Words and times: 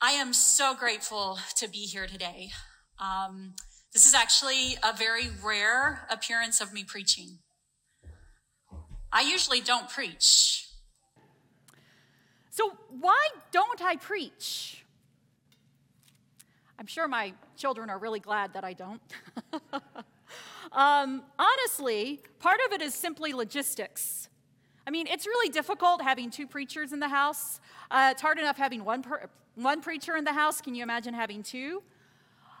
I 0.00 0.12
am 0.12 0.32
so 0.32 0.76
grateful 0.76 1.40
to 1.56 1.68
be 1.68 1.78
here 1.78 2.06
today. 2.06 2.50
Um, 3.00 3.54
this 3.92 4.06
is 4.06 4.14
actually 4.14 4.76
a 4.80 4.96
very 4.96 5.24
rare 5.44 6.06
appearance 6.08 6.60
of 6.60 6.72
me 6.72 6.84
preaching. 6.84 7.38
I 9.12 9.22
usually 9.22 9.60
don't 9.60 9.88
preach. 9.88 10.68
So, 12.50 12.74
why 13.00 13.28
don't 13.50 13.82
I 13.82 13.96
preach? 13.96 14.84
I'm 16.78 16.86
sure 16.86 17.08
my 17.08 17.32
children 17.56 17.90
are 17.90 17.98
really 17.98 18.20
glad 18.20 18.52
that 18.52 18.62
I 18.62 18.74
don't. 18.74 19.02
um, 20.72 21.24
honestly, 21.40 22.20
part 22.38 22.60
of 22.66 22.72
it 22.72 22.82
is 22.82 22.94
simply 22.94 23.32
logistics. 23.32 24.28
I 24.86 24.90
mean, 24.90 25.08
it's 25.08 25.26
really 25.26 25.48
difficult 25.48 26.02
having 26.02 26.30
two 26.30 26.46
preachers 26.46 26.92
in 26.92 27.00
the 27.00 27.08
house. 27.08 27.58
Uh, 27.90 28.10
it's 28.12 28.22
hard 28.22 28.38
enough 28.38 28.56
having 28.56 28.84
one, 28.84 29.02
per- 29.02 29.28
one 29.58 29.80
preacher 29.80 30.16
in 30.16 30.24
the 30.24 30.32
house. 30.32 30.60
Can 30.60 30.74
you 30.74 30.82
imagine 30.82 31.14
having 31.14 31.42
two? 31.42 31.82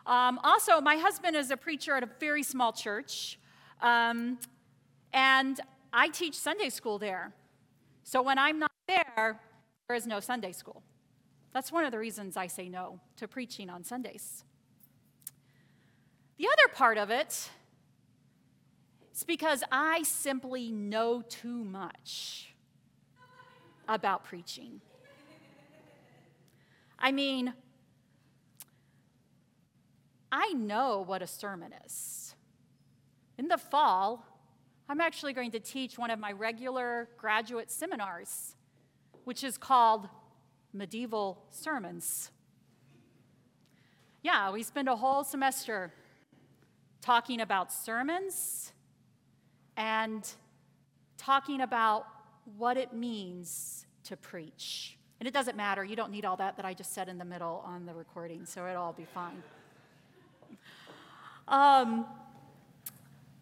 Um, 0.06 0.40
also, 0.42 0.80
my 0.80 0.96
husband 0.96 1.36
is 1.36 1.50
a 1.50 1.56
preacher 1.56 1.94
at 1.94 2.02
a 2.02 2.08
very 2.18 2.42
small 2.42 2.72
church, 2.72 3.38
um, 3.82 4.38
and 5.12 5.60
I 5.92 6.08
teach 6.08 6.34
Sunday 6.34 6.70
school 6.70 6.98
there. 6.98 7.32
So 8.04 8.22
when 8.22 8.38
I'm 8.38 8.58
not 8.58 8.72
there, 8.86 9.40
there 9.86 9.96
is 9.96 10.06
no 10.06 10.18
Sunday 10.18 10.52
school. 10.52 10.82
That's 11.52 11.70
one 11.70 11.84
of 11.84 11.92
the 11.92 11.98
reasons 11.98 12.36
I 12.36 12.46
say 12.46 12.68
no 12.68 13.00
to 13.16 13.28
preaching 13.28 13.68
on 13.70 13.84
Sundays. 13.84 14.44
The 16.38 16.46
other 16.46 16.74
part 16.74 16.98
of 16.98 17.10
it 17.10 17.50
is 19.14 19.24
because 19.24 19.62
I 19.70 20.02
simply 20.04 20.70
know 20.70 21.22
too 21.22 21.64
much 21.64 22.54
about 23.88 24.24
preaching. 24.24 24.80
I 26.98 27.12
mean, 27.12 27.54
I 30.32 30.52
know 30.52 31.04
what 31.06 31.22
a 31.22 31.26
sermon 31.26 31.72
is. 31.86 32.34
In 33.38 33.48
the 33.48 33.58
fall, 33.58 34.26
I'm 34.88 35.00
actually 35.00 35.32
going 35.32 35.52
to 35.52 35.60
teach 35.60 35.96
one 35.98 36.10
of 36.10 36.18
my 36.18 36.32
regular 36.32 37.08
graduate 37.16 37.70
seminars, 37.70 38.56
which 39.24 39.44
is 39.44 39.56
called 39.56 40.08
Medieval 40.72 41.44
Sermons. 41.50 42.30
Yeah, 44.22 44.50
we 44.50 44.62
spend 44.62 44.88
a 44.88 44.96
whole 44.96 45.24
semester 45.24 45.92
talking 47.00 47.40
about 47.40 47.72
sermons 47.72 48.72
and 49.76 50.28
talking 51.16 51.60
about 51.60 52.06
what 52.56 52.76
it 52.76 52.92
means 52.92 53.86
to 54.04 54.16
preach. 54.16 54.97
And 55.20 55.26
it 55.26 55.34
doesn't 55.34 55.56
matter, 55.56 55.84
you 55.84 55.96
don't 55.96 56.12
need 56.12 56.24
all 56.24 56.36
that 56.36 56.56
that 56.56 56.64
I 56.64 56.74
just 56.74 56.94
said 56.94 57.08
in 57.08 57.18
the 57.18 57.24
middle 57.24 57.62
on 57.66 57.86
the 57.86 57.94
recording, 57.94 58.46
so 58.46 58.66
it'll 58.66 58.82
all 58.82 58.92
be 58.92 59.06
fine. 59.14 59.42
Um, 61.48 62.06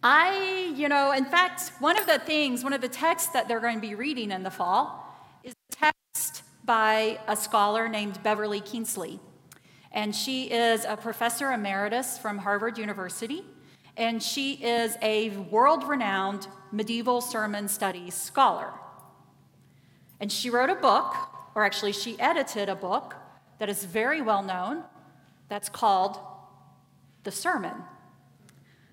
I, 0.01 0.73
you 0.75 0.89
know, 0.89 1.11
in 1.11 1.25
fact, 1.25 1.71
one 1.79 1.99
of 1.99 2.07
the 2.07 2.19
things, 2.19 2.63
one 2.63 2.73
of 2.73 2.81
the 2.81 2.89
texts 2.89 3.29
that 3.33 3.47
they're 3.47 3.59
going 3.59 3.75
to 3.75 3.87
be 3.87 3.95
reading 3.95 4.31
in 4.31 4.43
the 4.43 4.51
fall 4.51 5.15
is 5.43 5.53
a 5.53 5.75
text 5.75 6.43
by 6.63 7.19
a 7.27 7.35
scholar 7.35 7.87
named 7.87 8.21
Beverly 8.23 8.61
Kienzle. 8.61 9.19
And 9.91 10.15
she 10.15 10.45
is 10.45 10.85
a 10.85 10.97
professor 10.97 11.51
emeritus 11.51 12.17
from 12.17 12.39
Harvard 12.39 12.77
University. 12.77 13.43
And 13.95 14.21
she 14.21 14.53
is 14.53 14.95
a 15.01 15.29
world 15.29 15.87
renowned 15.87 16.47
medieval 16.71 17.19
sermon 17.19 17.67
studies 17.67 18.13
scholar. 18.13 18.71
And 20.19 20.31
she 20.31 20.49
wrote 20.49 20.69
a 20.69 20.75
book, 20.75 21.15
or 21.57 21.65
actually, 21.65 21.91
she 21.91 22.19
edited 22.19 22.69
a 22.69 22.75
book 22.75 23.15
that 23.57 23.67
is 23.67 23.83
very 23.83 24.21
well 24.21 24.43
known 24.43 24.83
that's 25.49 25.69
called 25.69 26.19
The 27.23 27.31
Sermon. 27.31 27.73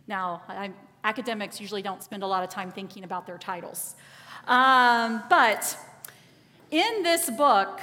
Now, 0.06 0.40
I'm, 0.48 0.72
academics 1.04 1.60
usually 1.60 1.82
don't 1.82 2.02
spend 2.02 2.22
a 2.22 2.26
lot 2.26 2.42
of 2.42 2.48
time 2.48 2.72
thinking 2.72 3.04
about 3.04 3.26
their 3.26 3.36
titles. 3.36 3.96
Um, 4.46 5.22
but 5.28 5.76
in 6.70 7.02
this 7.02 7.28
book, 7.28 7.82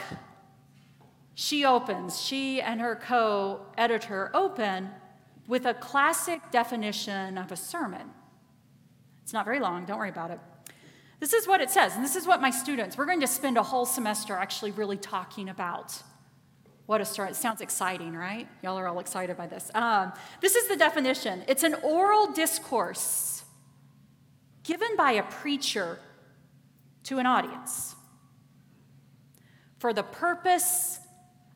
she 1.36 1.64
opens, 1.64 2.20
she 2.20 2.60
and 2.60 2.82
her 2.82 2.96
co 2.96 3.62
editor 3.78 4.32
open 4.34 4.90
with 5.48 5.68
a 5.68 5.76
classic 5.76 6.42
definition 6.50 7.38
of 7.38 7.52
a 7.52 7.56
sermon. 7.56 8.10
It's 9.22 9.32
not 9.32 9.46
very 9.46 9.60
long, 9.60 9.86
don't 9.86 10.00
worry 10.00 10.10
about 10.10 10.32
it. 10.32 10.40
This 11.22 11.34
is 11.34 11.48
what 11.48 11.62
it 11.62 11.70
says, 11.70 11.96
and 11.96 12.04
this 12.04 12.16
is 12.16 12.26
what 12.26 12.42
my 12.42 12.50
students, 12.50 12.98
we're 12.98 13.06
going 13.06 13.22
to 13.22 13.28
spend 13.28 13.56
a 13.56 13.62
whole 13.62 13.86
semester 13.86 14.34
actually 14.34 14.72
really 14.72 14.98
talking 14.98 15.50
about 15.50 16.02
what 16.88 17.00
a 17.00 17.06
story. 17.06 17.30
It 17.30 17.36
sounds 17.36 17.62
exciting, 17.62 18.16
right? 18.16 18.48
Y'all 18.64 18.78
are 18.78 18.88
all 18.88 19.00
excited 19.00 19.38
by 19.38 19.46
this. 19.46 19.70
Um, 19.76 20.14
this 20.42 20.56
is 20.56 20.68
the 20.68 20.76
definition 20.76 21.44
it's 21.48 21.62
an 21.62 21.76
oral 21.84 22.32
discourse 22.32 23.44
given 24.64 24.96
by 24.98 25.12
a 25.12 25.24
preacher 25.24 26.00
to 27.04 27.20
an 27.20 27.28
audience 27.28 27.96
for 29.78 29.94
the 29.94 30.04
purpose 30.04 31.00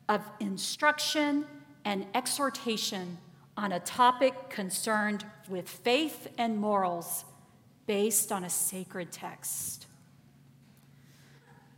of 0.08 0.22
instruction 0.38 1.44
and 1.84 2.06
exhortation 2.14 3.18
on 3.56 3.72
a 3.72 3.80
topic 3.80 4.48
concerned 4.48 5.24
with 5.48 5.68
faith 5.68 6.28
and 6.38 6.56
morals 6.56 7.24
based 7.86 8.32
on 8.32 8.44
a 8.44 8.50
sacred 8.50 9.12
text. 9.12 9.86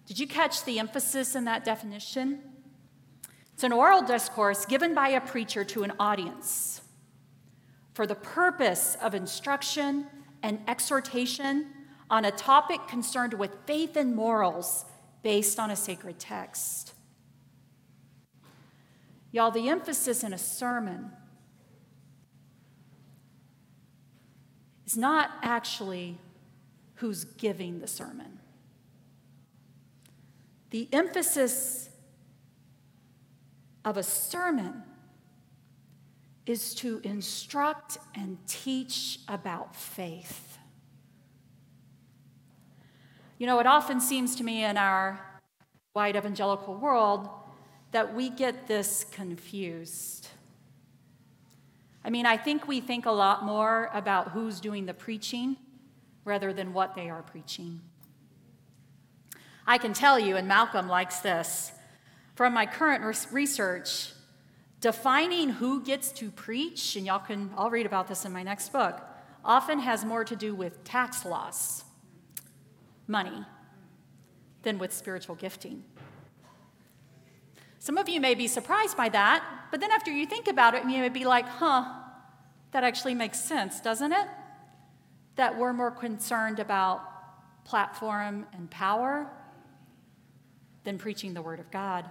Did 0.06 0.18
you 0.18 0.26
catch 0.26 0.64
the 0.64 0.78
emphasis 0.78 1.34
in 1.34 1.44
that 1.44 1.64
definition? 1.64 2.40
It's 3.52 3.64
an 3.64 3.72
oral 3.72 4.02
discourse 4.02 4.64
given 4.64 4.94
by 4.94 5.08
a 5.08 5.20
preacher 5.20 5.64
to 5.64 5.82
an 5.82 5.92
audience 5.98 6.80
for 7.92 8.06
the 8.06 8.14
purpose 8.14 8.96
of 9.02 9.14
instruction 9.14 10.06
and 10.42 10.60
exhortation 10.68 11.66
on 12.08 12.24
a 12.24 12.30
topic 12.30 12.80
concerned 12.88 13.34
with 13.34 13.50
faith 13.66 13.96
and 13.96 14.14
morals 14.14 14.84
based 15.22 15.58
on 15.58 15.70
a 15.70 15.76
sacred 15.76 16.18
text. 16.18 16.94
Y'all, 19.30 19.50
the 19.50 19.68
emphasis 19.68 20.24
in 20.24 20.32
a 20.32 20.38
sermon 20.38 21.10
is 24.88 24.96
not 24.96 25.32
actually 25.42 26.16
who's 26.94 27.24
giving 27.24 27.78
the 27.78 27.86
sermon. 27.86 28.38
The 30.70 30.88
emphasis 30.94 31.90
of 33.84 33.98
a 33.98 34.02
sermon 34.02 34.82
is 36.46 36.74
to 36.76 37.02
instruct 37.04 37.98
and 38.14 38.38
teach 38.46 39.18
about 39.28 39.76
faith. 39.76 40.56
You 43.36 43.46
know, 43.46 43.58
it 43.58 43.66
often 43.66 44.00
seems 44.00 44.36
to 44.36 44.42
me 44.42 44.64
in 44.64 44.78
our 44.78 45.20
white 45.92 46.16
evangelical 46.16 46.74
world 46.74 47.28
that 47.92 48.14
we 48.14 48.30
get 48.30 48.66
this 48.66 49.04
confused. 49.12 50.28
I 52.08 52.10
mean, 52.10 52.24
I 52.24 52.38
think 52.38 52.66
we 52.66 52.80
think 52.80 53.04
a 53.04 53.10
lot 53.10 53.44
more 53.44 53.90
about 53.92 54.30
who's 54.30 54.60
doing 54.60 54.86
the 54.86 54.94
preaching 54.94 55.58
rather 56.24 56.54
than 56.54 56.72
what 56.72 56.94
they 56.94 57.10
are 57.10 57.20
preaching. 57.20 57.82
I 59.66 59.76
can 59.76 59.92
tell 59.92 60.18
you, 60.18 60.34
and 60.36 60.48
Malcolm 60.48 60.88
likes 60.88 61.18
this, 61.18 61.70
from 62.34 62.54
my 62.54 62.64
current 62.64 63.04
research, 63.30 64.12
defining 64.80 65.50
who 65.50 65.82
gets 65.84 66.10
to 66.12 66.30
preach, 66.30 66.96
and 66.96 67.04
y'all 67.04 67.18
can, 67.18 67.50
I'll 67.58 67.68
read 67.68 67.84
about 67.84 68.08
this 68.08 68.24
in 68.24 68.32
my 68.32 68.42
next 68.42 68.72
book, 68.72 69.02
often 69.44 69.78
has 69.80 70.02
more 70.02 70.24
to 70.24 70.34
do 70.34 70.54
with 70.54 70.82
tax 70.84 71.26
laws, 71.26 71.84
money, 73.06 73.44
than 74.62 74.78
with 74.78 74.94
spiritual 74.94 75.34
gifting. 75.34 75.84
Some 77.80 77.98
of 77.98 78.08
you 78.08 78.18
may 78.18 78.34
be 78.34 78.48
surprised 78.48 78.96
by 78.96 79.10
that, 79.10 79.44
but 79.70 79.80
then 79.80 79.90
after 79.90 80.10
you 80.10 80.24
think 80.24 80.48
about 80.48 80.74
it, 80.74 80.84
you 80.84 81.00
may 81.00 81.10
be 81.10 81.26
like, 81.26 81.46
huh, 81.46 81.96
that 82.72 82.84
actually 82.84 83.14
makes 83.14 83.40
sense, 83.40 83.80
doesn't 83.80 84.12
it? 84.12 84.28
That 85.36 85.58
we're 85.58 85.72
more 85.72 85.90
concerned 85.90 86.58
about 86.58 87.64
platform 87.64 88.46
and 88.52 88.70
power 88.70 89.30
than 90.84 90.98
preaching 90.98 91.34
the 91.34 91.42
Word 91.42 91.60
of 91.60 91.70
God. 91.70 92.04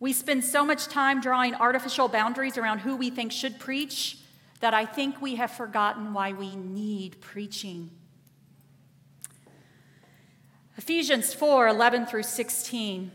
We 0.00 0.12
spend 0.12 0.44
so 0.44 0.64
much 0.64 0.86
time 0.86 1.20
drawing 1.20 1.54
artificial 1.54 2.08
boundaries 2.08 2.58
around 2.58 2.80
who 2.80 2.96
we 2.96 3.10
think 3.10 3.32
should 3.32 3.58
preach 3.58 4.18
that 4.60 4.74
I 4.74 4.86
think 4.86 5.20
we 5.20 5.36
have 5.36 5.50
forgotten 5.50 6.14
why 6.14 6.32
we 6.32 6.56
need 6.56 7.20
preaching. 7.20 7.90
Ephesians 10.76 11.32
4 11.32 11.68
11 11.68 12.06
through 12.06 12.24
16 12.24 13.12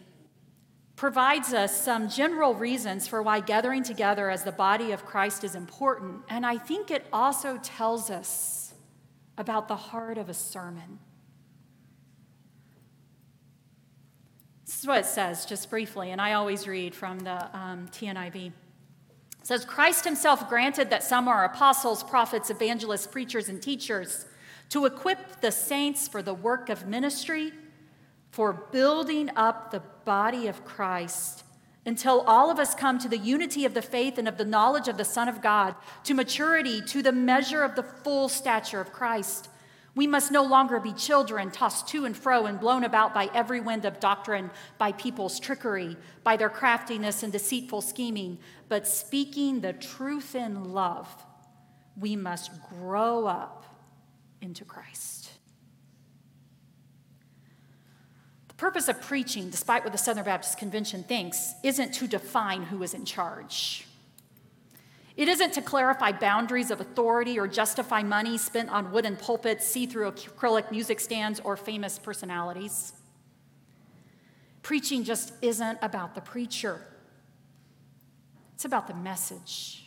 provides 0.99 1.53
us 1.53 1.81
some 1.81 2.09
general 2.09 2.53
reasons 2.53 3.07
for 3.07 3.23
why 3.23 3.39
gathering 3.39 3.81
together 3.81 4.29
as 4.29 4.43
the 4.43 4.51
body 4.51 4.91
of 4.91 5.05
Christ 5.05 5.45
is 5.45 5.55
important, 5.55 6.19
and 6.27 6.45
I 6.45 6.57
think 6.57 6.91
it 6.91 7.05
also 7.13 7.57
tells 7.63 8.09
us 8.09 8.73
about 9.37 9.69
the 9.69 9.77
heart 9.77 10.17
of 10.17 10.27
a 10.27 10.33
sermon. 10.33 10.99
This 14.65 14.79
is 14.79 14.85
what 14.85 14.99
it 14.99 15.05
says, 15.05 15.45
just 15.45 15.69
briefly, 15.69 16.11
and 16.11 16.19
I 16.19 16.33
always 16.33 16.67
read 16.67 16.93
from 16.93 17.19
the 17.19 17.57
um, 17.57 17.87
TNIV. 17.93 18.47
It 18.47 18.53
says, 19.43 19.63
Christ 19.63 20.03
himself 20.03 20.49
granted 20.49 20.89
that 20.89 21.03
some 21.03 21.29
are 21.29 21.45
apostles, 21.45 22.03
prophets, 22.03 22.49
evangelists, 22.49 23.07
preachers, 23.07 23.47
and 23.47 23.61
teachers 23.61 24.25
to 24.67 24.85
equip 24.85 25.39
the 25.39 25.51
saints 25.53 26.09
for 26.09 26.21
the 26.21 26.33
work 26.33 26.67
of 26.67 26.87
ministry, 26.87 27.53
for 28.31 28.53
building 28.71 29.29
up 29.35 29.71
the 29.71 29.81
body 30.05 30.47
of 30.47 30.63
Christ 30.65 31.43
until 31.85 32.21
all 32.21 32.51
of 32.51 32.59
us 32.59 32.75
come 32.75 32.99
to 32.99 33.09
the 33.09 33.17
unity 33.17 33.65
of 33.65 33.73
the 33.73 33.81
faith 33.81 34.17
and 34.17 34.27
of 34.27 34.37
the 34.37 34.45
knowledge 34.45 34.87
of 34.87 34.97
the 34.97 35.05
Son 35.05 35.27
of 35.27 35.41
God, 35.41 35.75
to 36.03 36.13
maturity, 36.13 36.81
to 36.81 37.01
the 37.01 37.11
measure 37.11 37.63
of 37.63 37.75
the 37.75 37.83
full 37.83 38.29
stature 38.29 38.79
of 38.79 38.91
Christ. 38.91 39.49
We 39.95 40.05
must 40.05 40.31
no 40.31 40.43
longer 40.43 40.79
be 40.79 40.93
children 40.93 41.51
tossed 41.51 41.87
to 41.89 42.05
and 42.05 42.15
fro 42.15 42.45
and 42.45 42.59
blown 42.59 42.83
about 42.83 43.13
by 43.13 43.29
every 43.33 43.59
wind 43.59 43.85
of 43.85 43.99
doctrine, 43.99 44.51
by 44.77 44.91
people's 44.91 45.39
trickery, 45.39 45.97
by 46.23 46.37
their 46.37 46.49
craftiness 46.49 47.23
and 47.23 47.33
deceitful 47.33 47.81
scheming, 47.81 48.37
but 48.67 48.87
speaking 48.87 49.61
the 49.61 49.73
truth 49.73 50.35
in 50.35 50.73
love, 50.73 51.07
we 51.97 52.15
must 52.15 52.51
grow 52.69 53.25
up 53.25 53.65
into 54.41 54.63
Christ. 54.63 55.31
The 58.41 58.47
purpose 58.59 58.89
of 58.89 59.01
preaching, 59.01 59.49
despite 59.49 59.85
what 59.85 59.93
the 59.93 59.97
Southern 59.97 60.25
Baptist 60.25 60.57
Convention 60.57 61.01
thinks, 61.03 61.53
isn't 61.63 61.93
to 61.93 62.07
define 62.07 62.63
who 62.63 62.83
is 62.83 62.93
in 62.93 63.05
charge. 63.05 63.87
It 65.15 65.29
isn't 65.29 65.53
to 65.53 65.61
clarify 65.61 66.11
boundaries 66.11 66.69
of 66.69 66.81
authority 66.81 67.39
or 67.39 67.47
justify 67.47 68.03
money 68.03 68.37
spent 68.37 68.69
on 68.69 68.91
wooden 68.91 69.15
pulpits, 69.15 69.65
see 69.65 69.85
through 69.85 70.11
acrylic 70.11 70.71
music 70.71 70.99
stands, 70.99 71.39
or 71.39 71.55
famous 71.55 71.97
personalities. 71.97 72.91
Preaching 74.61 75.05
just 75.05 75.31
isn't 75.41 75.79
about 75.81 76.13
the 76.13 76.21
preacher, 76.21 76.81
it's 78.53 78.65
about 78.65 78.87
the 78.87 78.93
message. 78.93 79.85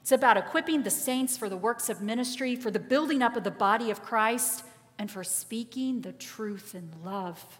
It's 0.00 0.12
about 0.12 0.36
equipping 0.36 0.82
the 0.82 0.90
saints 0.90 1.36
for 1.36 1.48
the 1.48 1.56
works 1.56 1.88
of 1.88 2.02
ministry, 2.02 2.54
for 2.56 2.70
the 2.70 2.78
building 2.78 3.22
up 3.22 3.36
of 3.36 3.42
the 3.42 3.50
body 3.50 3.90
of 3.90 4.02
Christ, 4.02 4.62
and 4.98 5.10
for 5.10 5.24
speaking 5.24 6.02
the 6.02 6.12
truth 6.12 6.74
in 6.74 6.90
love. 7.02 7.58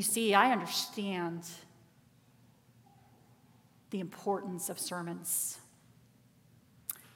You 0.00 0.04
see, 0.04 0.32
I 0.32 0.50
understand 0.50 1.46
the 3.90 4.00
importance 4.00 4.70
of 4.70 4.78
sermons, 4.78 5.58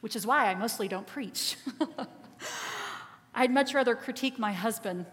which 0.02 0.14
is 0.14 0.26
why 0.26 0.50
I 0.50 0.54
mostly 0.54 0.86
don't 0.86 1.06
preach. 1.06 1.56
I'd 3.34 3.50
much 3.50 3.72
rather 3.72 3.94
critique 3.94 4.38
my 4.38 4.52
husband. 4.52 5.06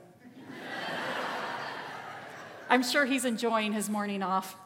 I'm 2.69 2.83
sure 2.83 3.05
he's 3.05 3.23
enjoying 3.23 3.71
his 3.71 3.89
morning 3.89 4.21
off. 4.21 4.57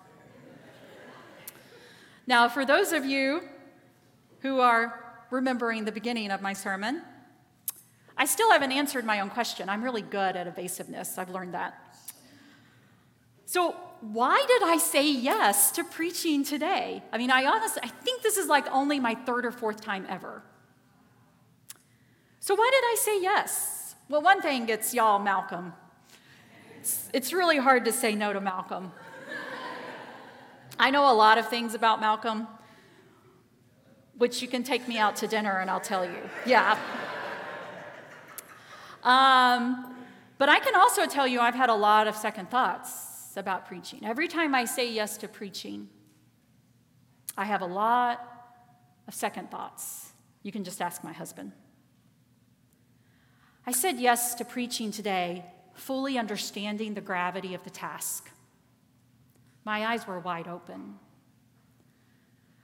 Now, 2.26 2.50
for 2.50 2.66
those 2.66 2.92
of 2.92 3.06
you 3.06 3.44
who 4.40 4.62
are 4.62 5.20
remembering 5.30 5.86
the 5.86 5.92
beginning 5.92 6.32
of 6.32 6.42
my 6.42 6.54
sermon, 6.54 7.04
I 8.18 8.26
still 8.26 8.50
haven't 8.50 8.72
answered 8.72 9.06
my 9.06 9.20
own 9.20 9.30
question. 9.30 9.70
I'm 9.70 9.84
really 9.84 10.02
good 10.02 10.36
at 10.36 10.48
evasiveness, 10.48 11.20
I've 11.20 11.30
learned 11.30 11.54
that. 11.54 11.85
So, 13.46 13.76
why 14.02 14.44
did 14.48 14.64
I 14.64 14.78
say 14.78 15.10
yes 15.10 15.72
to 15.74 15.84
preaching 15.84 16.44
today? 16.44 17.02
I 17.12 17.18
mean, 17.18 17.32
I 17.32 17.46
honestly, 17.46 17.82
I 17.84 17.88
think 17.88 18.22
this 18.22 18.38
is 18.38 18.48
like 18.48 18.68
only 18.72 19.00
my 19.00 19.16
third 19.16 19.46
or 19.46 19.52
fourth 19.52 19.82
time 19.82 20.06
ever. 20.10 20.44
So, 22.40 22.56
why 22.56 22.70
did 22.72 22.84
I 22.84 22.96
say 23.00 23.22
yes? 23.22 23.96
Well, 24.10 24.22
one 24.22 24.42
thing, 24.42 24.70
it's 24.70 24.94
y'all, 24.94 25.20
Malcolm. 25.20 25.74
It's, 26.80 27.10
it's 27.14 27.34
really 27.34 27.58
hard 27.58 27.86
to 27.86 27.92
say 27.92 28.14
no 28.16 28.34
to 28.34 28.42
Malcolm. 28.42 28.92
I 30.78 30.92
know 30.92 31.12
a 31.12 31.14
lot 31.14 31.38
of 31.38 31.48
things 31.48 31.74
about 31.74 32.02
Malcolm, 32.02 32.48
which 34.18 34.42
you 34.42 34.48
can 34.48 34.64
take 34.64 34.88
me 34.88 34.98
out 34.98 35.16
to 35.18 35.28
dinner 35.28 35.60
and 35.60 35.70
I'll 35.70 35.80
tell 35.80 36.04
you. 36.04 36.18
Yeah. 36.46 36.78
Um, 39.04 39.96
but 40.38 40.50
I 40.50 40.60
can 40.60 40.76
also 40.76 41.06
tell 41.06 41.26
you 41.28 41.40
I've 41.40 41.56
had 41.56 41.70
a 41.70 41.76
lot 41.76 42.08
of 42.08 42.16
second 42.16 42.50
thoughts 42.50 43.15
about 43.38 43.66
preaching. 43.68 44.06
Every 44.06 44.28
time 44.28 44.56
I 44.56 44.66
say 44.66 44.92
yes 44.92 45.18
to 45.18 45.28
preaching, 45.28 45.90
I 47.38 47.46
have 47.46 47.62
a 47.62 47.66
lot 47.66 48.22
of 49.08 49.14
second 49.14 49.52
thoughts. 49.52 50.12
You 50.44 50.52
can 50.52 50.64
just 50.64 50.82
ask 50.82 51.04
my 51.04 51.14
husband. 51.14 51.52
I 53.68 53.72
said 53.72 54.00
yes 54.00 54.36
to 54.36 54.46
preaching 54.46 54.92
today, 54.92 55.46
fully 55.74 56.18
understanding 56.18 56.94
the 56.94 57.02
gravity 57.02 57.56
of 57.56 57.64
the 57.64 57.70
task. 57.70 58.30
My 59.64 59.86
eyes 59.86 60.06
were 60.06 60.20
wide 60.20 60.48
open. 60.48 60.96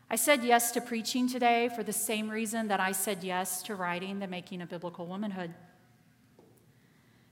I 0.10 0.16
said 0.16 0.44
yes 0.44 0.72
to 0.74 0.82
preaching 0.82 1.28
today 1.28 1.70
for 1.76 1.84
the 1.84 1.94
same 1.94 2.30
reason 2.30 2.68
that 2.68 2.80
I 2.80 2.92
said 2.92 3.24
yes 3.24 3.64
to 3.64 3.76
writing 3.76 4.20
The 4.20 4.28
Making 4.28 4.62
of 4.62 4.70
Biblical 4.70 5.08
Womanhood. 5.08 5.54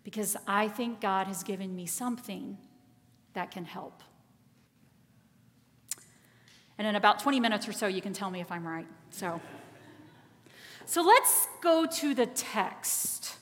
Because 0.03 0.35
I 0.47 0.69
think 0.69 1.01
God 1.01 1.27
has 1.27 1.43
given 1.43 1.75
me 1.75 1.85
something 1.85 2.57
that 3.39 3.51
can 3.51 3.63
help. 3.63 4.03
And 6.77 6.85
in 6.85 6.97
about 6.97 7.19
20 7.19 7.39
minutes 7.39 7.69
or 7.69 7.71
so, 7.71 7.87
you 7.87 8.01
can 8.01 8.11
tell 8.11 8.29
me 8.29 8.41
if 8.41 8.51
I'm 8.51 8.67
right. 8.67 8.85
So, 9.11 9.39
so 10.85 11.01
let's 11.01 11.47
go 11.61 11.85
to 11.85 12.13
the 12.13 12.25
text. 12.25 13.37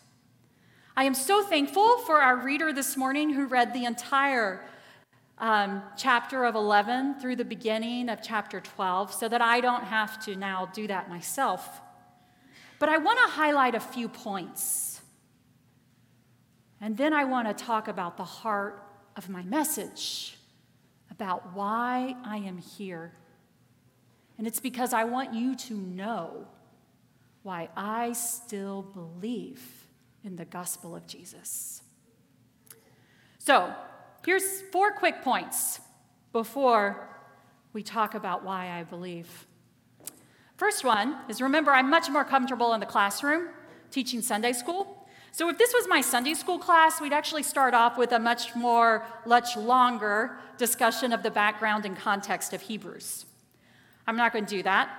I 0.96 1.06
am 1.06 1.16
so 1.16 1.44
thankful 1.44 1.98
for 2.00 2.22
our 2.22 2.38
reader 2.38 2.72
this 2.72 2.96
morning 2.96 3.32
who 3.32 3.48
read 3.48 3.74
the 3.74 3.86
entire 3.86 4.64
um, 5.40 5.82
chapter 5.98 6.46
of 6.46 6.54
11 6.54 7.20
through 7.20 7.38
the 7.38 7.46
beginning 7.46 8.10
of 8.10 8.22
chapter 8.22 8.62
12 8.62 9.12
so 9.12 9.28
that 9.28 9.42
I 9.42 9.62
don't 9.62 9.86
have 9.86 10.24
to 10.26 10.36
now 10.36 10.68
do 10.74 10.86
that 10.88 11.10
myself. 11.10 11.82
But 12.78 12.90
I 12.90 13.00
want 13.00 13.18
to 13.26 13.32
highlight 13.32 13.74
a 13.74 13.80
few 13.80 14.10
points. 14.10 15.02
And 16.80 16.96
then 16.98 17.14
I 17.14 17.24
want 17.24 17.48
to 17.48 17.66
talk 17.66 17.88
about 17.88 18.18
the 18.18 18.24
heart 18.24 18.87
of 19.18 19.28
my 19.28 19.42
message 19.44 20.38
about 21.12 21.56
why 21.56 22.16
I 22.24 22.38
am 22.38 22.60
here. 22.60 23.14
And 24.38 24.46
it's 24.46 24.60
because 24.60 24.94
I 24.94 25.04
want 25.04 25.34
you 25.34 25.56
to 25.56 25.74
know 25.74 26.48
why 27.42 27.70
I 27.76 28.14
still 28.14 28.84
believe 28.84 29.62
in 30.24 30.36
the 30.36 30.46
gospel 30.46 30.96
of 30.96 31.08
Jesus. 31.08 31.82
So, 33.40 33.74
here's 34.26 34.62
four 34.72 34.92
quick 34.92 35.24
points 35.24 35.80
before 36.32 37.10
we 37.74 37.82
talk 37.82 38.14
about 38.14 38.44
why 38.44 38.70
I 38.70 38.84
believe. 38.84 39.48
First 40.58 40.84
one 40.84 41.18
is 41.30 41.42
remember, 41.42 41.72
I'm 41.72 41.90
much 41.90 42.10
more 42.10 42.26
comfortable 42.26 42.74
in 42.74 42.80
the 42.80 42.86
classroom 42.86 43.50
teaching 43.90 44.22
Sunday 44.22 44.54
school 44.54 45.07
so, 45.32 45.50
if 45.50 45.58
this 45.58 45.74
was 45.74 45.88
my 45.88 46.02
Sunday 46.02 46.34
school 46.34 46.58
class, 46.58 47.00
we'd 47.00 47.14
actually 47.14 47.44
start 47.44 47.74
off 47.74 47.98
with 47.98 48.12
a 48.12 48.20
much 48.20 48.56
more, 48.56 49.06
much 49.26 49.56
longer 49.56 50.38
discussion 50.58 51.14
of 51.14 51.22
the 51.22 51.32
background 51.32 51.86
and 51.86 51.96
context 51.96 52.54
of 52.54 52.62
Hebrews. 52.62 53.26
I'm 54.08 54.18
not 54.18 54.34
going 54.34 54.46
to 54.46 54.50
do 54.50 54.64
that. 54.64 54.90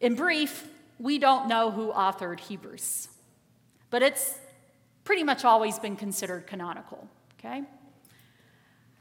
In 0.00 0.14
brief, 0.14 0.68
we 0.98 1.18
don't 1.18 1.48
know 1.48 1.70
who 1.70 1.92
authored 1.92 2.40
Hebrews, 2.40 3.08
but 3.88 4.02
it's 4.02 4.38
pretty 5.04 5.24
much 5.24 5.44
always 5.44 5.78
been 5.78 5.96
considered 5.96 6.46
canonical, 6.46 7.08
okay? 7.38 7.64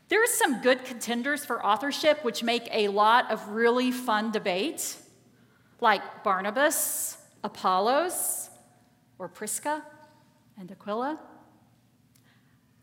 There 0.08 0.24
are 0.24 0.28
some 0.28 0.62
good 0.62 0.86
contenders 0.86 1.46
for 1.46 1.64
authorship 1.64 2.24
which 2.24 2.42
make 2.42 2.68
a 2.72 2.88
lot 2.88 3.30
of 3.30 3.48
really 3.50 3.92
fun 3.92 4.32
debate, 4.32 4.96
like 5.82 6.24
Barnabas, 6.24 7.18
Apollos, 7.44 8.49
or 9.20 9.28
Prisca 9.28 9.84
and 10.58 10.72
Aquila. 10.72 11.20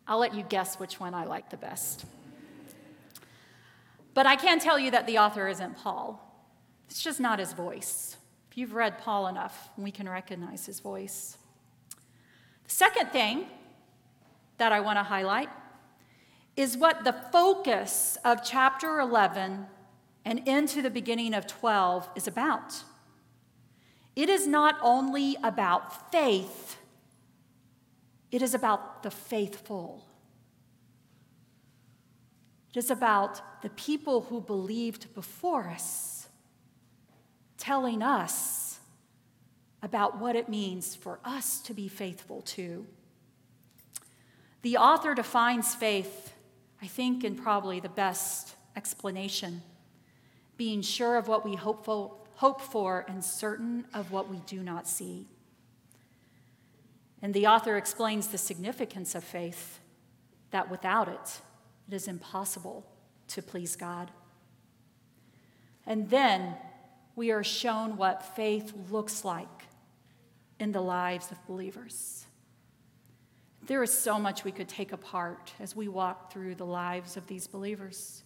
I'll 0.07 0.19
let 0.19 0.35
you 0.35 0.45
guess 0.45 0.79
which 0.79 1.01
one 1.01 1.15
I 1.15 1.25
like 1.25 1.51
the 1.51 1.57
best. 1.57 2.05
But 4.15 4.27
I 4.27 4.37
can 4.37 4.61
tell 4.61 4.79
you 4.79 4.93
that 4.93 5.07
the 5.07 5.19
author 5.19 5.49
isn't 5.49 5.77
Paul. 5.77 6.23
It's 6.89 7.03
just 7.03 7.19
not 7.19 7.39
his 7.39 7.53
voice. 7.53 8.17
If 8.51 8.57
you've 8.57 8.75
read 8.75 8.99
Paul 8.99 9.27
enough, 9.27 9.71
we 9.77 9.91
can 9.91 10.09
recognize 10.09 10.65
his 10.65 10.81
voice. 10.81 11.37
The 12.65 12.71
second 12.71 13.11
thing 13.11 13.47
that 14.59 14.73
I 14.73 14.81
want 14.81 14.99
to 14.99 15.03
highlight 15.03 15.49
is 16.57 16.77
what 16.77 17.05
the 17.05 17.13
focus 17.33 18.17
of 18.25 18.43
chapter 18.43 19.01
11 19.01 19.67
and 20.25 20.49
into 20.49 20.83
the 20.83 20.91
beginning 20.91 21.35
of 21.35 21.47
12 21.47 22.09
is 22.17 22.27
about. 22.27 22.83
It 24.17 24.31
is 24.31 24.47
not 24.47 24.79
only 24.83 25.37
about 25.45 26.11
faith, 26.11 26.79
it 28.33 28.43
is 28.43 28.55
about 28.55 29.03
the 29.03 29.11
faithful. 29.11 30.05
It 32.71 32.79
is 32.79 32.91
about 32.91 33.63
the 33.63 33.71
people 33.71 34.23
who 34.23 34.41
believed 34.41 35.15
before 35.15 35.69
us, 35.69 36.29
telling 37.59 38.03
us 38.03 38.81
about 39.83 40.19
what 40.19 40.35
it 40.35 40.49
means 40.49 40.95
for 40.95 41.21
us 41.25 41.61
to 41.61 41.75
be 41.75 41.87
faithful 41.87 42.41
too. 42.41 42.87
The 44.63 44.79
author 44.79 45.15
defines 45.15 45.75
faith, 45.75 46.33
I 46.83 46.87
think, 46.87 47.23
in 47.23 47.37
probably 47.37 47.81
the 47.81 47.89
best 47.89 48.57
explanation 48.75 49.63
being 50.57 50.81
sure 50.81 51.17
of 51.17 51.29
what 51.29 51.45
we 51.45 51.55
hope 51.55 51.85
for, 51.85 52.17
hope 52.37 52.61
for 52.61 53.05
and 53.09 53.25
certain 53.25 53.87
of 53.93 54.13
what 54.13 54.29
we 54.29 54.39
do 54.47 54.63
not 54.63 54.87
see. 54.87 55.27
And 57.23 57.33
the 57.33 57.47
author 57.47 57.77
explains 57.77 58.29
the 58.29 58.39
significance 58.39 59.15
of 59.15 59.25
faith 59.25 59.81
that 60.51 60.71
without 60.71 61.09
it, 61.09 61.41
it 61.89 61.95
is 61.95 62.09
impossible 62.09 62.87
to 63.29 63.43
please 63.43 63.75
God. 63.75 64.11
And 65.87 66.11
then 66.11 66.55
we 67.15 67.31
are 67.31 67.45
shown 67.45 67.97
what 67.97 68.23
faith 68.37 68.73
looks 68.91 69.25
like 69.25 69.65
in 70.61 70.73
the 70.73 70.81
lives 70.81 71.31
of 71.31 71.47
believers. 71.47 72.27
There 73.67 73.83
is 73.83 73.93
so 73.93 74.19
much 74.19 74.45
we 74.45 74.53
could 74.53 74.69
take 74.69 74.93
apart 74.93 75.53
as 75.59 75.75
we 75.75 75.89
walk 75.89 76.33
through 76.33 76.55
the 76.57 76.67
lives 76.67 77.17
of 77.17 77.27
these 77.27 77.47
believers. 77.47 78.23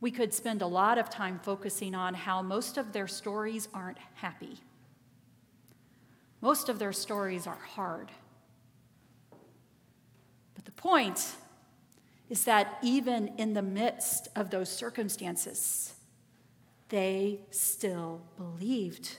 We 0.00 0.10
could 0.10 0.34
spend 0.34 0.62
a 0.62 0.66
lot 0.66 0.98
of 0.98 1.08
time 1.08 1.40
focusing 1.42 1.94
on 1.94 2.14
how 2.14 2.42
most 2.42 2.76
of 2.76 2.92
their 2.92 3.08
stories 3.08 3.68
aren't 3.72 3.98
happy. 4.14 4.58
Most 6.40 6.68
of 6.68 6.78
their 6.78 6.92
stories 6.92 7.46
are 7.46 7.58
hard. 7.74 8.12
But 10.54 10.64
the 10.64 10.72
point 10.72 11.34
is 12.28 12.44
that 12.44 12.78
even 12.82 13.28
in 13.38 13.54
the 13.54 13.62
midst 13.62 14.28
of 14.36 14.50
those 14.50 14.68
circumstances, 14.68 15.94
they 16.88 17.40
still 17.50 18.22
believed. 18.36 19.18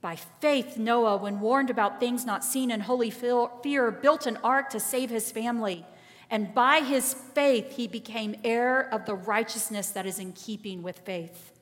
By 0.00 0.16
faith, 0.16 0.76
Noah, 0.76 1.16
when 1.16 1.40
warned 1.40 1.70
about 1.70 1.98
things 1.98 2.24
not 2.24 2.44
seen 2.44 2.70
in 2.70 2.80
holy 2.80 3.10
fear, 3.10 3.90
built 3.90 4.26
an 4.26 4.36
ark 4.44 4.70
to 4.70 4.80
save 4.80 5.10
his 5.10 5.32
family. 5.32 5.84
And 6.30 6.54
by 6.54 6.80
his 6.80 7.14
faith, 7.14 7.76
he 7.76 7.86
became 7.86 8.36
heir 8.42 8.92
of 8.92 9.06
the 9.06 9.14
righteousness 9.14 9.90
that 9.90 10.06
is 10.06 10.18
in 10.18 10.32
keeping 10.32 10.82
with 10.82 10.98
faith. 11.00 11.52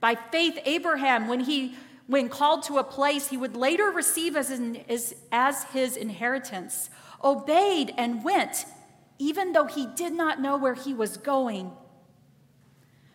By 0.00 0.16
faith, 0.16 0.58
Abraham, 0.64 1.28
when 1.28 1.40
he 1.40 1.76
when 2.08 2.28
called 2.28 2.64
to 2.64 2.78
a 2.78 2.84
place 2.84 3.28
he 3.28 3.36
would 3.36 3.56
later 3.56 3.90
receive 3.90 4.36
as, 4.36 4.50
as, 4.88 5.14
as 5.30 5.64
his 5.72 5.96
inheritance, 5.96 6.90
obeyed 7.22 7.94
and 7.96 8.24
went, 8.24 8.66
even 9.18 9.52
though 9.52 9.66
he 9.66 9.86
did 9.86 10.12
not 10.12 10.40
know 10.40 10.56
where 10.56 10.74
he 10.74 10.92
was 10.92 11.16
going. 11.16 11.70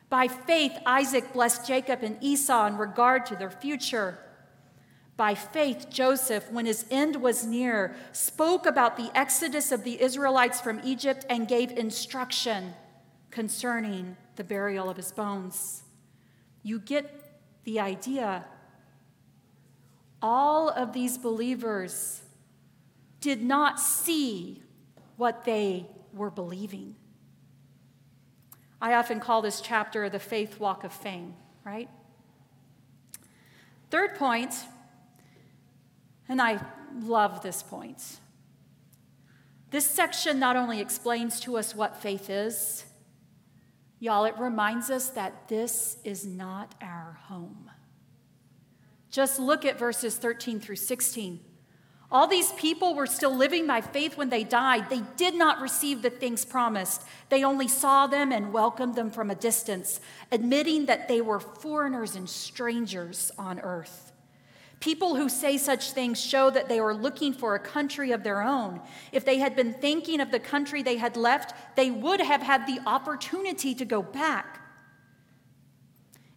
By 0.09 0.29
faith, 0.29 0.71
Isaac 0.85 1.33
blessed 1.33 1.67
Jacob 1.67 2.01
and 2.01 2.17
Esau 2.21 2.65
in 2.67 2.77
regard 2.77 3.25
to 3.27 3.35
their 3.35 3.51
future. 3.51 4.17
By 5.17 5.33
faith, 5.33 5.87
Joseph, 5.89 6.51
when 6.51 6.67
his 6.67 6.85
end 6.91 7.15
was 7.15 7.43
near, 7.43 7.95
spoke 8.11 8.67
about 8.67 8.97
the 8.97 9.09
exodus 9.15 9.71
of 9.71 9.83
the 9.83 9.99
Israelites 9.99 10.61
from 10.61 10.79
Egypt 10.83 11.25
and 11.27 11.47
gave 11.47 11.71
instruction 11.71 12.75
concerning 13.31 14.15
the 14.35 14.43
burial 14.43 14.89
of 14.91 14.95
his 14.95 15.11
bones. 15.11 15.81
You 16.61 16.79
get 16.79 17.39
the 17.63 17.79
idea. 17.79 18.45
All 20.21 20.69
of 20.69 20.93
these 20.93 21.17
believers 21.17 22.21
did 23.19 23.43
not 23.43 23.79
see 23.79 24.61
what 25.17 25.45
they 25.45 25.87
were 26.13 26.29
believing. 26.29 26.95
I 28.79 28.93
often 28.93 29.19
call 29.19 29.41
this 29.41 29.61
chapter 29.61 30.09
the 30.09 30.19
faith 30.19 30.59
walk 30.59 30.83
of 30.83 30.93
fame, 30.93 31.33
right? 31.63 31.89
Third 33.89 34.15
point, 34.15 34.53
and 36.29 36.41
I 36.41 36.59
love 37.01 37.41
this 37.41 37.63
point. 37.63 38.19
This 39.69 39.85
section 39.85 40.39
not 40.39 40.55
only 40.55 40.79
explains 40.79 41.39
to 41.41 41.57
us 41.57 41.75
what 41.75 42.01
faith 42.01 42.29
is, 42.29 42.85
y'all, 43.99 44.25
it 44.25 44.37
reminds 44.37 44.89
us 44.89 45.09
that 45.09 45.47
this 45.47 45.97
is 46.03 46.25
not 46.25 46.75
our 46.81 47.19
home. 47.23 47.69
Just 49.09 49.39
look 49.39 49.65
at 49.65 49.79
verses 49.79 50.17
13 50.17 50.59
through 50.59 50.75
16. 50.77 51.39
All 52.09 52.27
these 52.27 52.53
people 52.53 52.95
were 52.95 53.05
still 53.05 53.35
living 53.35 53.67
by 53.67 53.81
faith 53.81 54.15
when 54.15 54.29
they 54.29 54.45
died. 54.45 54.89
They 54.89 55.01
did 55.17 55.35
not 55.35 55.59
receive 55.59 56.01
the 56.01 56.09
things 56.09 56.45
promised. 56.45 57.03
They 57.27 57.43
only 57.43 57.67
saw 57.67 58.07
them 58.07 58.31
and 58.31 58.53
welcomed 58.53 58.95
them 58.95 59.11
from 59.11 59.29
a 59.29 59.35
distance, 59.35 59.99
admitting 60.31 60.85
that 60.85 61.09
they 61.09 61.19
were 61.19 61.41
foreigners 61.41 62.15
and 62.15 62.29
strangers 62.29 63.31
on 63.37 63.59
earth. 63.59 64.13
People 64.79 65.15
who 65.15 65.27
say 65.27 65.57
such 65.57 65.91
things 65.91 66.21
show 66.21 66.49
that 66.51 66.69
they 66.69 66.79
are 66.79 66.93
looking 66.93 67.33
for 67.33 67.55
a 67.55 67.59
country 67.59 68.11
of 68.11 68.23
their 68.23 68.43
own. 68.43 68.79
If 69.11 69.25
they 69.25 69.39
had 69.39 69.55
been 69.55 69.73
thinking 69.73 70.19
of 70.19 70.29
the 70.29 70.39
country 70.39 70.83
they 70.83 70.97
had 70.97 71.17
left, 71.17 71.53
they 71.75 71.89
would 71.89 72.19
have 72.21 72.41
had 72.41 72.67
the 72.67 72.79
opportunity 72.85 73.73
to 73.73 73.85
go 73.85 74.03
back. 74.03 74.61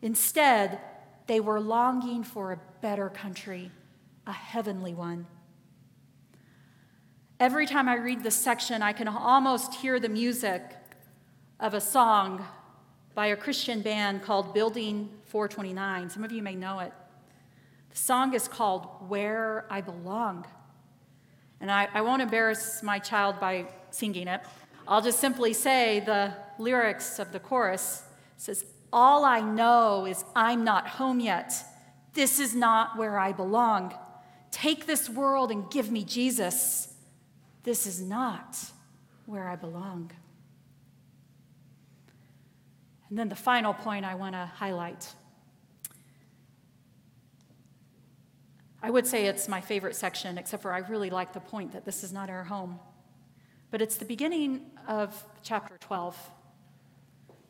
Instead, 0.00 0.80
they 1.26 1.40
were 1.40 1.60
longing 1.60 2.24
for 2.24 2.52
a 2.52 2.60
better 2.80 3.10
country, 3.10 3.70
a 4.26 4.32
heavenly 4.32 4.94
one. 4.94 5.26
Every 7.38 7.66
time 7.66 7.88
I 7.88 7.96
read 7.96 8.22
this 8.22 8.34
section, 8.34 8.82
I 8.82 8.92
can 8.92 9.08
almost 9.08 9.74
hear 9.74 10.00
the 10.00 10.08
music 10.08 10.62
of 11.58 11.74
a 11.74 11.80
song 11.80 12.46
by 13.14 13.28
a 13.28 13.36
Christian 13.36 13.82
band 13.82 14.22
called 14.22 14.54
Building 14.54 15.10
429. 15.26 16.10
Some 16.10 16.24
of 16.24 16.32
you 16.32 16.42
may 16.42 16.54
know 16.54 16.80
it. 16.80 16.92
The 17.90 17.96
song 17.96 18.34
is 18.34 18.48
called 18.48 18.86
Where 19.08 19.66
I 19.70 19.80
Belong. 19.80 20.46
And 21.60 21.70
I, 21.70 21.88
I 21.92 22.00
won't 22.00 22.22
embarrass 22.22 22.82
my 22.82 22.98
child 22.98 23.38
by 23.40 23.66
singing 23.90 24.28
it. 24.28 24.40
I'll 24.88 25.02
just 25.02 25.20
simply 25.20 25.52
say 25.52 26.00
the 26.00 26.32
lyrics 26.58 27.18
of 27.18 27.32
the 27.32 27.40
chorus 27.40 28.02
says, 28.36 28.64
All 28.92 29.24
I 29.24 29.40
know 29.40 30.06
is 30.06 30.24
I'm 30.34 30.64
not 30.64 30.88
home 30.88 31.20
yet. 31.20 31.52
This 32.14 32.40
is 32.40 32.54
not 32.54 32.96
where 32.96 33.18
I 33.18 33.32
belong. 33.32 33.94
Take 34.50 34.86
this 34.86 35.08
world 35.08 35.50
and 35.50 35.70
give 35.70 35.90
me 35.90 36.02
Jesus. 36.02 36.92
This 37.62 37.86
is 37.86 38.00
not 38.00 38.56
where 39.26 39.48
I 39.48 39.56
belong. 39.56 40.10
And 43.08 43.18
then 43.18 43.28
the 43.28 43.36
final 43.36 43.74
point 43.74 44.04
I 44.04 44.14
want 44.14 44.34
to 44.34 44.50
highlight. 44.54 45.12
I 48.82 48.90
would 48.90 49.06
say 49.06 49.26
it's 49.26 49.48
my 49.48 49.60
favorite 49.60 49.94
section, 49.94 50.38
except 50.38 50.62
for 50.62 50.72
I 50.72 50.78
really 50.78 51.10
like 51.10 51.32
the 51.32 51.40
point 51.40 51.72
that 51.72 51.84
this 51.84 52.02
is 52.02 52.12
not 52.12 52.30
our 52.30 52.44
home. 52.44 52.80
But 53.70 53.82
it's 53.82 53.96
the 53.96 54.04
beginning 54.04 54.70
of 54.88 55.24
chapter 55.42 55.76
12, 55.78 56.16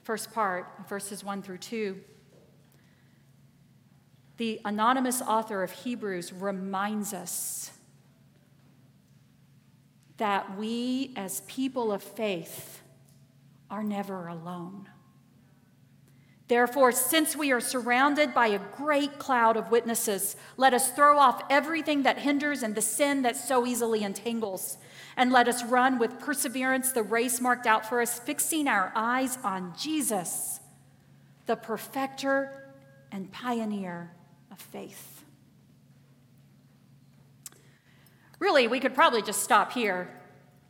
first 0.03 0.33
part, 0.33 0.67
verses 0.89 1.23
1 1.25 1.43
through 1.43 1.59
2. 1.59 2.01
The 4.37 4.61
anonymous 4.65 5.23
author 5.23 5.63
of 5.63 5.71
Hebrews 5.71 6.33
reminds 6.33 7.15
us 7.15 7.71
that 10.17 10.59
we, 10.59 11.13
as 11.17 11.41
people 11.43 11.93
of 11.93 12.03
faith, 12.03 12.83
are 13.71 13.83
never 13.83 14.27
alone. 14.27 14.89
Therefore, 16.51 16.91
since 16.91 17.37
we 17.37 17.53
are 17.53 17.61
surrounded 17.61 18.35
by 18.35 18.49
a 18.49 18.59
great 18.59 19.21
cloud 19.21 19.57
of 19.57 19.71
witnesses, 19.71 20.35
let 20.57 20.75
us 20.75 20.91
throw 20.91 21.17
off 21.17 21.45
everything 21.49 22.03
that 22.03 22.19
hinders 22.19 22.65
and 22.65 22.75
the 22.75 22.83
sin 22.83 23.23
that 23.23 23.37
so 23.37 23.69
easily 23.69 24.03
entangles, 24.03 24.77
and 25.17 25.31
let 25.31 25.47
us 25.47 25.63
run 25.63 26.01
with 26.01 26.19
perseverance 26.19 26.91
the 26.91 27.05
race 27.05 27.41
marked 27.41 27.69
out 27.69 27.89
for 27.89 28.01
us, 28.01 28.19
fixing 28.19 28.67
our 28.67 28.91
eyes 28.97 29.39
on 29.45 29.75
Jesus, 29.79 30.59
the 31.47 31.55
perfecter 31.55 32.75
and 33.13 33.31
pioneer 33.31 34.11
of 34.51 34.59
faith. 34.59 35.23
Really, 38.41 38.67
we 38.67 38.81
could 38.81 38.97
probably 38.97 39.23
just 39.23 39.45
stop 39.45 39.71
here 39.71 40.11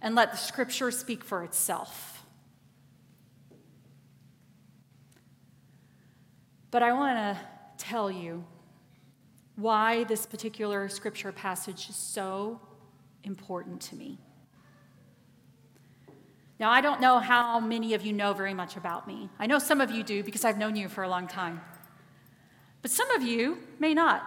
and 0.03 0.15
let 0.15 0.31
the 0.31 0.37
scripture 0.37 0.91
speak 0.91 1.25
for 1.25 1.43
itself. 1.43 2.20
But 6.71 6.83
I 6.83 6.93
want 6.93 7.17
to 7.17 7.41
tell 7.79 8.11
you 8.11 8.45
why 9.57 10.05
this 10.05 10.27
particular 10.27 10.89
scripture 10.89 11.33
passage 11.33 11.89
is 11.89 11.97
so 11.97 12.61
important 13.25 13.81
to 13.83 13.97
me. 13.97 14.19
Now, 16.59 16.71
I 16.71 16.81
don't 16.81 17.01
know 17.01 17.19
how 17.19 17.59
many 17.59 17.95
of 17.95 18.05
you 18.05 18.13
know 18.13 18.35
very 18.35 18.55
much 18.55 18.77
about 18.77 19.09
me. 19.09 19.31
I 19.39 19.47
know 19.47 19.59
some 19.59 19.81
of 19.81 19.91
you 19.91 20.03
do 20.03 20.23
because 20.23 20.45
I've 20.45 20.59
known 20.59 20.77
you 20.77 20.89
for 20.89 21.03
a 21.03 21.09
long 21.09 21.27
time. 21.27 21.61
But 22.83 22.91
some 22.91 23.11
of 23.13 23.23
you 23.23 23.59
may 23.79 23.95
not. 23.95 24.23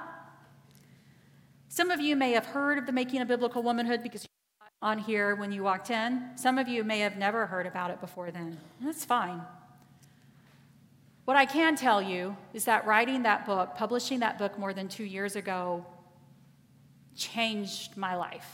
Some 1.70 1.92
of 1.92 2.00
you 2.00 2.16
may 2.16 2.32
have 2.32 2.46
heard 2.46 2.78
of 2.78 2.86
the 2.86 2.92
making 2.92 3.22
of 3.22 3.28
biblical 3.28 3.64
womanhood 3.64 4.04
because 4.04 4.24
you're 4.24 4.90
on 4.90 4.98
here 4.98 5.36
when 5.36 5.52
you 5.52 5.64
walked 5.64 5.90
in. 5.90 6.32
Some 6.36 6.58
of 6.58 6.68
you 6.68 6.84
may 6.84 7.00
have 7.00 7.18
never 7.18 7.46
heard 7.46 7.68
about 7.68 7.92
it 7.92 8.02
before 8.02 8.32
then. 8.32 8.60
That's 8.82 9.06
fine. 9.06 9.42
What 11.26 11.38
I 11.38 11.46
can 11.46 11.76
tell 11.76 12.02
you 12.02 12.36
is 12.54 12.66
that 12.66 12.86
writing 12.86 13.24
that 13.24 13.46
book, 13.46 13.76
publishing 13.76 14.20
that 14.20 14.38
book 14.38 14.60
more 14.60 14.74
than 14.74 14.90
two 14.90 15.06
years 15.06 15.36
ago, 15.36 15.86
changed 17.16 17.96
my 17.96 18.16
life. 18.16 18.48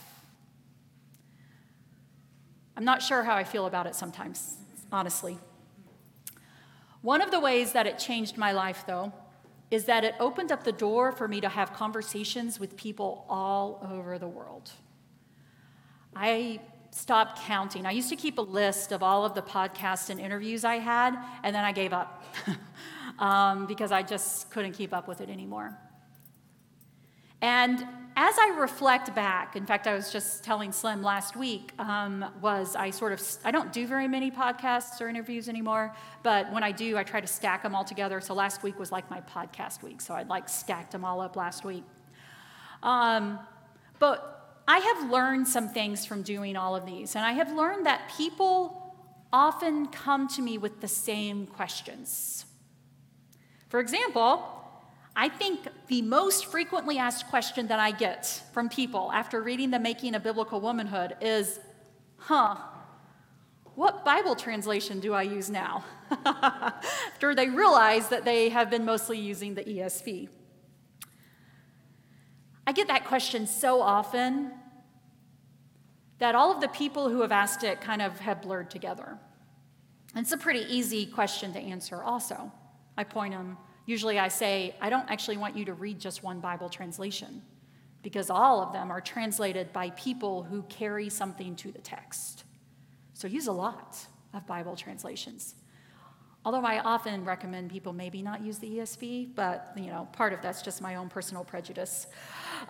I'm 2.76 2.84
not 2.84 3.02
sure 3.02 3.24
how 3.24 3.34
I 3.34 3.44
feel 3.44 3.66
about 3.66 3.86
it 3.86 3.94
sometimes, 3.94 4.56
honestly. 4.92 5.38
One 7.02 7.22
of 7.22 7.30
the 7.30 7.40
ways 7.40 7.72
that 7.72 7.86
it 7.86 7.98
changed 7.98 8.36
my 8.36 8.52
life, 8.52 8.84
though, 8.86 9.12
is 9.70 9.86
that 9.86 10.04
it 10.04 10.14
opened 10.20 10.52
up 10.52 10.64
the 10.64 10.72
door 10.72 11.12
for 11.12 11.26
me 11.26 11.40
to 11.40 11.48
have 11.48 11.72
conversations 11.72 12.60
with 12.60 12.76
people 12.76 13.24
all 13.28 13.86
over 13.90 14.18
the 14.18 14.28
world. 14.28 14.70
I 16.14 16.60
stopped 16.90 17.40
counting. 17.42 17.86
I 17.86 17.92
used 17.92 18.08
to 18.08 18.16
keep 18.16 18.38
a 18.38 18.42
list 18.42 18.92
of 18.92 19.02
all 19.02 19.24
of 19.24 19.34
the 19.34 19.42
podcasts 19.42 20.10
and 20.10 20.20
interviews 20.20 20.64
I 20.64 20.76
had, 20.76 21.16
and 21.42 21.54
then 21.54 21.64
I 21.64 21.72
gave 21.72 21.92
up 21.92 22.24
um, 23.18 23.66
because 23.66 23.92
I 23.92 24.02
just 24.02 24.50
couldn't 24.50 24.72
keep 24.72 24.92
up 24.92 25.06
with 25.08 25.20
it 25.20 25.30
anymore. 25.30 25.78
And 27.42 27.86
as 28.16 28.34
I 28.38 28.54
reflect 28.58 29.14
back, 29.14 29.56
in 29.56 29.64
fact, 29.64 29.86
I 29.86 29.94
was 29.94 30.12
just 30.12 30.44
telling 30.44 30.72
Slim 30.72 31.02
last 31.02 31.36
week, 31.36 31.72
um, 31.78 32.24
was 32.42 32.76
I 32.76 32.90
sort 32.90 33.12
of, 33.12 33.22
I 33.44 33.50
don't 33.50 33.72
do 33.72 33.86
very 33.86 34.08
many 34.08 34.30
podcasts 34.30 35.00
or 35.00 35.08
interviews 35.08 35.48
anymore, 35.48 35.94
but 36.22 36.52
when 36.52 36.62
I 36.62 36.70
do, 36.70 36.98
I 36.98 37.02
try 37.02 37.20
to 37.20 37.26
stack 37.26 37.62
them 37.62 37.74
all 37.74 37.84
together. 37.84 38.20
So 38.20 38.34
last 38.34 38.62
week 38.62 38.78
was 38.78 38.92
like 38.92 39.08
my 39.10 39.22
podcast 39.22 39.82
week, 39.82 40.02
so 40.02 40.12
I'd 40.14 40.28
like 40.28 40.48
stacked 40.48 40.92
them 40.92 41.04
all 41.04 41.20
up 41.20 41.36
last 41.36 41.64
week. 41.64 41.84
Um, 42.82 43.38
but 43.98 44.39
I 44.66 44.78
have 44.78 45.10
learned 45.10 45.48
some 45.48 45.68
things 45.68 46.06
from 46.06 46.22
doing 46.22 46.56
all 46.56 46.76
of 46.76 46.86
these, 46.86 47.16
and 47.16 47.24
I 47.24 47.32
have 47.32 47.52
learned 47.52 47.86
that 47.86 48.12
people 48.16 48.96
often 49.32 49.86
come 49.88 50.28
to 50.28 50.42
me 50.42 50.58
with 50.58 50.80
the 50.80 50.88
same 50.88 51.46
questions. 51.46 52.44
For 53.68 53.80
example, 53.80 54.44
I 55.14 55.28
think 55.28 55.60
the 55.88 56.02
most 56.02 56.46
frequently 56.46 56.98
asked 56.98 57.28
question 57.28 57.68
that 57.68 57.78
I 57.78 57.90
get 57.90 58.42
from 58.52 58.68
people 58.68 59.10
after 59.12 59.42
reading 59.42 59.70
The 59.70 59.78
Making 59.78 60.14
of 60.14 60.22
Biblical 60.22 60.60
Womanhood 60.60 61.16
is, 61.20 61.60
huh, 62.16 62.56
what 63.74 64.04
Bible 64.04 64.34
translation 64.34 65.00
do 65.00 65.14
I 65.14 65.22
use 65.22 65.48
now? 65.50 65.84
after 66.26 67.34
they 67.34 67.48
realize 67.48 68.08
that 68.08 68.24
they 68.24 68.48
have 68.48 68.70
been 68.70 68.84
mostly 68.84 69.18
using 69.18 69.54
the 69.54 69.62
ESV. 69.62 70.28
I 72.66 72.72
get 72.72 72.88
that 72.88 73.04
question 73.04 73.46
so 73.46 73.80
often 73.80 74.52
that 76.18 76.34
all 76.34 76.52
of 76.52 76.60
the 76.60 76.68
people 76.68 77.08
who 77.08 77.22
have 77.22 77.32
asked 77.32 77.64
it 77.64 77.80
kind 77.80 78.02
of 78.02 78.18
have 78.20 78.42
blurred 78.42 78.70
together. 78.70 79.18
It's 80.14 80.32
a 80.32 80.36
pretty 80.36 80.66
easy 80.72 81.06
question 81.06 81.52
to 81.54 81.58
answer, 81.58 82.02
also. 82.02 82.52
I 82.96 83.04
point 83.04 83.32
them 83.32 83.56
Usually 83.90 84.20
I 84.20 84.28
say, 84.28 84.76
I 84.80 84.88
don't 84.88 85.10
actually 85.10 85.36
want 85.36 85.56
you 85.56 85.64
to 85.64 85.74
read 85.74 85.98
just 85.98 86.22
one 86.22 86.38
Bible 86.38 86.68
translation 86.68 87.42
because 88.04 88.30
all 88.30 88.62
of 88.62 88.72
them 88.72 88.88
are 88.88 89.00
translated 89.00 89.72
by 89.72 89.90
people 89.90 90.44
who 90.44 90.62
carry 90.68 91.08
something 91.08 91.56
to 91.56 91.72
the 91.72 91.80
text. 91.80 92.44
So 93.14 93.26
use 93.26 93.48
a 93.48 93.52
lot 93.52 93.98
of 94.32 94.46
Bible 94.46 94.76
translations. 94.76 95.56
Although 96.44 96.64
I 96.64 96.78
often 96.78 97.24
recommend 97.24 97.70
people 97.70 97.92
maybe 97.92 98.22
not 98.22 98.40
use 98.40 98.58
the 98.58 98.78
ESV, 98.78 99.34
but 99.34 99.72
you 99.76 99.88
know, 99.88 100.08
part 100.12 100.32
of 100.32 100.40
that's 100.40 100.62
just 100.62 100.80
my 100.80 100.94
own 100.94 101.08
personal 101.08 101.44
prejudice. 101.44 102.06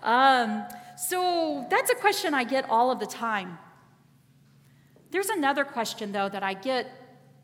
Um, 0.03 0.65
so 0.97 1.67
that's 1.71 1.91
a 1.91 1.95
question 1.95 2.35
I 2.35 2.45
get 2.45 2.69
all 2.69 2.91
of 2.91 2.99
the 2.99 3.07
time. 3.07 3.59
There's 5.13 5.29
another 5.29 5.65
question 5.65 6.11
though 6.11 6.29
that 6.29 6.43
I 6.43 6.55
get 6.55 6.91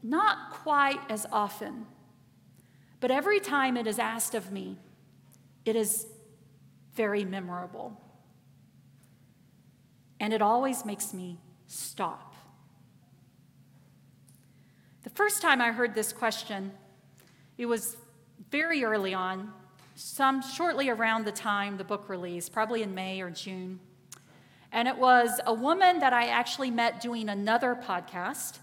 not 0.02 0.50
quite 0.50 1.00
as 1.08 1.26
often. 1.30 1.86
But 3.00 3.10
every 3.10 3.40
time 3.40 3.76
it 3.76 3.86
is 3.86 3.98
asked 3.98 4.34
of 4.34 4.50
me, 4.50 4.78
it 5.64 5.76
is 5.76 6.06
very 6.94 7.24
memorable. 7.24 8.00
And 10.18 10.32
it 10.32 10.42
always 10.42 10.84
makes 10.84 11.12
me 11.12 11.38
stop. 11.66 12.25
The 15.06 15.10
first 15.10 15.40
time 15.40 15.62
I 15.62 15.70
heard 15.70 15.94
this 15.94 16.12
question, 16.12 16.72
it 17.58 17.66
was 17.66 17.96
very 18.50 18.82
early 18.82 19.14
on, 19.14 19.52
some 19.94 20.42
shortly 20.42 20.88
around 20.88 21.24
the 21.24 21.30
time 21.30 21.76
the 21.76 21.84
book 21.84 22.08
released, 22.08 22.52
probably 22.52 22.82
in 22.82 22.92
May 22.92 23.20
or 23.20 23.30
June. 23.30 23.78
And 24.72 24.88
it 24.88 24.98
was 24.98 25.40
a 25.46 25.54
woman 25.54 26.00
that 26.00 26.12
I 26.12 26.26
actually 26.26 26.72
met 26.72 27.00
doing 27.00 27.28
another 27.28 27.76
podcast 27.80 28.58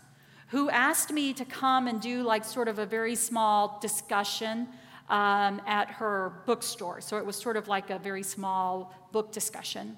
who 0.49 0.69
asked 0.69 1.13
me 1.13 1.31
to 1.31 1.45
come 1.45 1.87
and 1.87 2.01
do 2.01 2.23
like 2.23 2.43
sort 2.43 2.67
of 2.67 2.77
a 2.77 2.85
very 2.85 3.15
small 3.15 3.79
discussion 3.81 4.67
um, 5.07 5.61
at 5.65 5.89
her 5.91 6.43
bookstore. 6.45 6.99
So 6.99 7.15
it 7.15 7.25
was 7.25 7.37
sort 7.37 7.55
of 7.55 7.69
like 7.69 7.89
a 7.89 7.99
very 7.99 8.21
small 8.21 8.93
book 9.13 9.31
discussion 9.31 9.95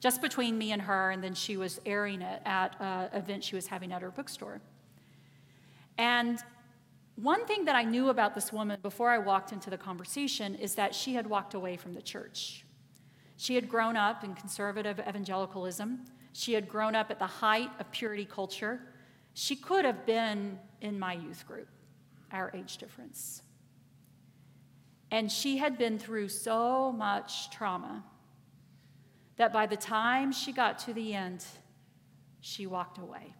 just 0.00 0.22
between 0.22 0.56
me 0.56 0.72
and 0.72 0.80
her, 0.80 1.10
and 1.10 1.22
then 1.22 1.34
she 1.34 1.58
was 1.58 1.82
airing 1.84 2.22
it 2.22 2.40
at 2.46 2.74
an 2.80 3.10
event 3.12 3.44
she 3.44 3.54
was 3.54 3.66
having 3.66 3.92
at 3.92 4.00
her 4.00 4.10
bookstore. 4.10 4.62
And 5.98 6.38
one 7.16 7.46
thing 7.46 7.66
that 7.66 7.76
I 7.76 7.82
knew 7.82 8.08
about 8.08 8.34
this 8.34 8.52
woman 8.52 8.78
before 8.82 9.10
I 9.10 9.18
walked 9.18 9.52
into 9.52 9.70
the 9.70 9.76
conversation 9.76 10.54
is 10.54 10.74
that 10.76 10.94
she 10.94 11.14
had 11.14 11.26
walked 11.26 11.54
away 11.54 11.76
from 11.76 11.92
the 11.92 12.02
church. 12.02 12.64
She 13.36 13.54
had 13.54 13.68
grown 13.68 13.96
up 13.96 14.24
in 14.24 14.34
conservative 14.34 14.98
evangelicalism. 14.98 16.04
She 16.32 16.54
had 16.54 16.68
grown 16.68 16.94
up 16.94 17.10
at 17.10 17.18
the 17.18 17.26
height 17.26 17.70
of 17.78 17.90
purity 17.90 18.24
culture. 18.24 18.80
She 19.34 19.56
could 19.56 19.84
have 19.84 20.06
been 20.06 20.58
in 20.80 20.98
my 20.98 21.14
youth 21.14 21.46
group, 21.46 21.68
our 22.30 22.50
age 22.54 22.78
difference. 22.78 23.42
And 25.10 25.30
she 25.30 25.58
had 25.58 25.76
been 25.76 25.98
through 25.98 26.28
so 26.28 26.92
much 26.92 27.50
trauma 27.50 28.02
that 29.36 29.52
by 29.52 29.66
the 29.66 29.76
time 29.76 30.32
she 30.32 30.52
got 30.52 30.78
to 30.80 30.94
the 30.94 31.14
end, 31.14 31.44
she 32.40 32.66
walked 32.66 32.98
away. 32.98 33.34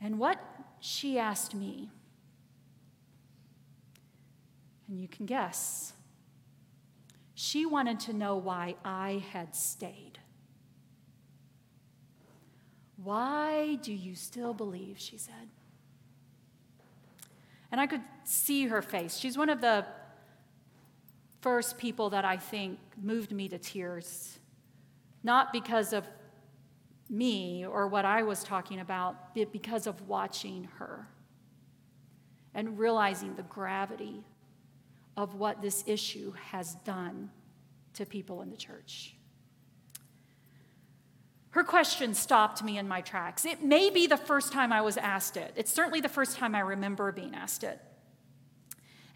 And 0.00 0.18
what 0.18 0.38
she 0.80 1.18
asked 1.18 1.54
me, 1.54 1.90
and 4.88 4.98
you 4.98 5.08
can 5.08 5.26
guess, 5.26 5.92
she 7.34 7.66
wanted 7.66 8.00
to 8.00 8.12
know 8.12 8.36
why 8.36 8.76
I 8.84 9.22
had 9.30 9.54
stayed. 9.54 10.18
Why 13.02 13.76
do 13.76 13.92
you 13.92 14.14
still 14.14 14.52
believe? 14.52 14.98
She 14.98 15.16
said. 15.16 15.48
And 17.72 17.80
I 17.80 17.86
could 17.86 18.02
see 18.24 18.66
her 18.66 18.82
face. 18.82 19.16
She's 19.16 19.38
one 19.38 19.48
of 19.48 19.60
the 19.60 19.86
first 21.40 21.78
people 21.78 22.10
that 22.10 22.24
I 22.24 22.36
think 22.36 22.78
moved 23.00 23.32
me 23.32 23.48
to 23.48 23.58
tears, 23.58 24.38
not 25.22 25.52
because 25.52 25.92
of 25.92 26.06
me 27.10 27.66
or 27.66 27.88
what 27.88 28.04
I 28.04 28.22
was 28.22 28.44
talking 28.44 28.80
about, 28.80 29.34
because 29.34 29.86
of 29.86 30.08
watching 30.08 30.68
her 30.78 31.08
and 32.54 32.78
realizing 32.78 33.34
the 33.34 33.42
gravity 33.42 34.24
of 35.16 35.34
what 35.34 35.60
this 35.60 35.84
issue 35.86 36.32
has 36.50 36.76
done 36.84 37.30
to 37.94 38.06
people 38.06 38.42
in 38.42 38.50
the 38.50 38.56
church. 38.56 39.16
Her 41.50 41.64
question 41.64 42.14
stopped 42.14 42.62
me 42.62 42.78
in 42.78 42.86
my 42.86 43.00
tracks. 43.00 43.44
It 43.44 43.62
may 43.62 43.90
be 43.90 44.06
the 44.06 44.16
first 44.16 44.52
time 44.52 44.72
I 44.72 44.80
was 44.82 44.96
asked 44.96 45.36
it. 45.36 45.52
It's 45.56 45.72
certainly 45.72 46.00
the 46.00 46.08
first 46.08 46.36
time 46.36 46.54
I 46.54 46.60
remember 46.60 47.10
being 47.10 47.34
asked 47.34 47.64
it. 47.64 47.80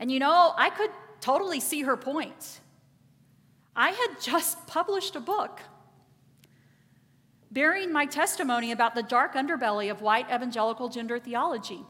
And 0.01 0.11
you 0.11 0.19
know, 0.19 0.53
I 0.57 0.71
could 0.71 0.91
totally 1.21 1.61
see 1.61 1.83
her 1.83 1.97
point. 1.97 2.59
I 3.77 3.91
had 3.91 4.21
just 4.21 4.67
published 4.67 5.15
a 5.15 5.21
book 5.21 5.61
bearing 7.55 7.93
my 7.93 8.05
testimony 8.05 8.73
about 8.73 8.97
the 8.97 9.03
dark 9.03 9.35
underbelly 9.35 9.91
of 9.91 10.03
white 10.03 10.27
evangelical 10.27 10.89
gender 10.89 11.19
theology. 11.21 11.81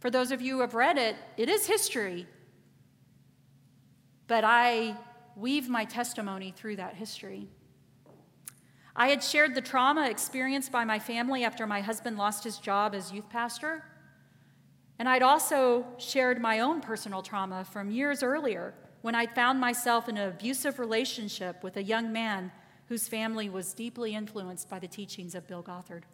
For 0.00 0.10
those 0.10 0.32
of 0.32 0.40
you 0.40 0.56
who 0.56 0.60
have 0.62 0.74
read 0.74 0.96
it, 0.96 1.16
it 1.36 1.48
is 1.48 1.66
history, 1.66 2.26
but 4.26 4.42
I 4.42 4.96
weave 5.36 5.68
my 5.68 5.84
testimony 5.84 6.52
through 6.56 6.76
that 6.76 6.94
history. 6.94 7.48
I 8.96 9.08
had 9.08 9.22
shared 9.22 9.54
the 9.54 9.60
trauma 9.60 10.08
experienced 10.08 10.72
by 10.72 10.84
my 10.84 10.98
family 10.98 11.44
after 11.44 11.66
my 11.66 11.80
husband 11.80 12.16
lost 12.16 12.44
his 12.44 12.58
job 12.58 12.94
as 12.94 13.12
youth 13.12 13.28
pastor. 13.28 13.84
And 14.98 15.08
I'd 15.08 15.22
also 15.22 15.84
shared 15.98 16.40
my 16.40 16.60
own 16.60 16.80
personal 16.80 17.20
trauma 17.20 17.64
from 17.64 17.90
years 17.90 18.22
earlier 18.22 18.74
when 19.02 19.14
I 19.14 19.26
found 19.26 19.60
myself 19.60 20.08
in 20.08 20.16
an 20.16 20.28
abusive 20.28 20.78
relationship 20.78 21.62
with 21.62 21.76
a 21.76 21.82
young 21.82 22.12
man 22.12 22.52
whose 22.88 23.08
family 23.08 23.48
was 23.48 23.72
deeply 23.72 24.14
influenced 24.14 24.68
by 24.68 24.78
the 24.78 24.88
teachings 24.88 25.34
of 25.34 25.46
Bill 25.46 25.62
Gothard. 25.62 26.04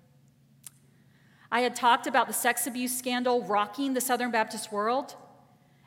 I 1.52 1.60
had 1.60 1.74
talked 1.74 2.06
about 2.06 2.28
the 2.28 2.32
sex 2.32 2.66
abuse 2.66 2.96
scandal 2.96 3.42
rocking 3.42 3.94
the 3.94 4.00
Southern 4.00 4.30
Baptist 4.30 4.70
world, 4.70 5.16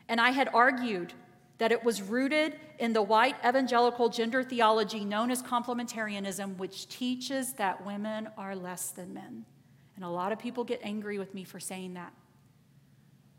and 0.08 0.20
I 0.20 0.30
had 0.30 0.48
argued 0.52 1.14
that 1.58 1.72
it 1.72 1.84
was 1.84 2.02
rooted 2.02 2.58
in 2.78 2.92
the 2.92 3.02
white 3.02 3.36
evangelical 3.46 4.08
gender 4.08 4.42
theology 4.42 5.04
known 5.04 5.30
as 5.30 5.42
complementarianism, 5.42 6.56
which 6.58 6.88
teaches 6.88 7.54
that 7.54 7.86
women 7.86 8.28
are 8.36 8.56
less 8.56 8.90
than 8.90 9.14
men. 9.14 9.44
And 9.96 10.04
a 10.04 10.08
lot 10.08 10.32
of 10.32 10.38
people 10.38 10.64
get 10.64 10.80
angry 10.82 11.18
with 11.18 11.32
me 11.32 11.44
for 11.44 11.60
saying 11.60 11.94
that. 11.94 12.12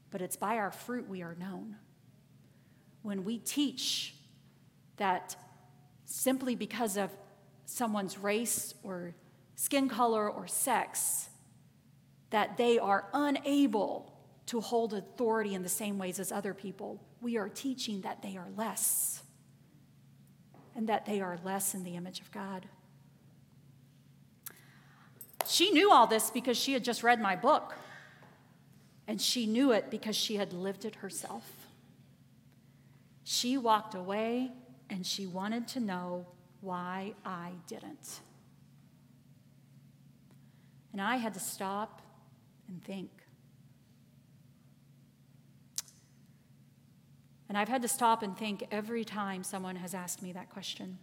But 0.10 0.22
it's 0.22 0.38
by 0.38 0.58
our 0.58 0.72
fruit 0.72 1.10
we 1.10 1.22
are 1.22 1.36
known. 1.36 1.76
When 3.02 3.26
we 3.26 3.38
teach 3.38 4.16
that 4.98 5.36
simply 6.06 6.56
because 6.56 6.96
of 6.98 7.12
someone's 7.66 8.18
race 8.18 8.74
or 8.84 9.16
skin 9.56 9.90
color 9.90 10.30
or 10.30 10.48
sex, 10.48 11.30
that 12.30 12.58
they 12.58 12.78
are 12.78 13.08
unable 13.14 14.14
to 14.48 14.62
hold 14.62 14.94
authority 14.94 15.56
in 15.56 15.64
the 15.64 15.70
same 15.70 15.98
ways 15.98 16.20
as 16.20 16.32
other 16.32 16.54
people. 16.54 17.02
We 17.22 17.38
are 17.38 17.50
teaching 17.50 18.02
that 18.02 18.22
they 18.22 18.38
are 18.38 18.48
less 18.56 19.24
and 20.76 20.88
that 20.90 21.06
they 21.06 21.22
are 21.22 21.40
less 21.44 21.74
in 21.74 21.84
the 21.84 21.96
image 21.96 22.20
of 22.20 22.32
God. 22.32 22.66
She 25.48 25.72
knew 25.72 25.92
all 25.92 26.08
this 26.08 26.30
because 26.30 26.58
she 26.58 26.74
had 26.74 26.84
just 26.84 27.04
read 27.04 27.22
my 27.22 27.36
book, 27.36 27.76
and 29.08 29.22
she 29.22 29.46
knew 29.46 29.72
it 29.72 29.92
because 29.92 30.16
she 30.16 30.36
had 30.36 30.54
lived 30.54 30.84
it 30.84 30.96
herself. 30.96 31.50
She 33.24 33.58
walked 33.58 33.96
away 33.96 34.52
and 34.90 35.06
she 35.06 35.26
wanted 35.26 35.68
to 35.70 35.80
know 35.80 36.28
why 36.66 37.14
I 37.24 37.52
didn't. 37.68 38.22
And 40.92 41.02
I 41.02 41.18
had 41.18 41.34
to 41.36 41.40
stop 41.40 42.02
and 42.68 42.84
think. 42.84 43.12
And 47.48 47.58
I've 47.58 47.70
had 47.70 47.84
to 47.84 47.88
stop 47.88 48.24
and 48.24 48.36
think 48.36 48.66
every 48.72 49.06
time 49.06 49.44
someone 49.44 49.76
has 49.76 49.94
asked 49.94 50.24
me 50.24 50.34
that 50.34 50.50
question. 50.50 50.98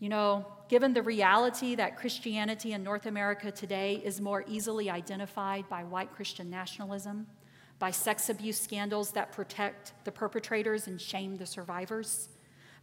You 0.00 0.08
know, 0.08 0.46
given 0.68 0.94
the 0.94 1.02
reality 1.02 1.74
that 1.74 1.96
Christianity 1.98 2.72
in 2.72 2.82
North 2.82 3.06
America 3.06 3.50
today 3.50 4.00
is 4.02 4.20
more 4.20 4.44
easily 4.48 4.88
identified 4.90 5.68
by 5.68 5.84
white 5.84 6.12
Christian 6.12 6.48
nationalism, 6.48 7.26
by 7.78 7.90
sex 7.90 8.30
abuse 8.30 8.58
scandals 8.58 9.10
that 9.12 9.32
protect 9.32 9.92
the 10.04 10.12
perpetrators 10.12 10.86
and 10.86 11.00
shame 11.00 11.36
the 11.36 11.46
survivors, 11.46 12.30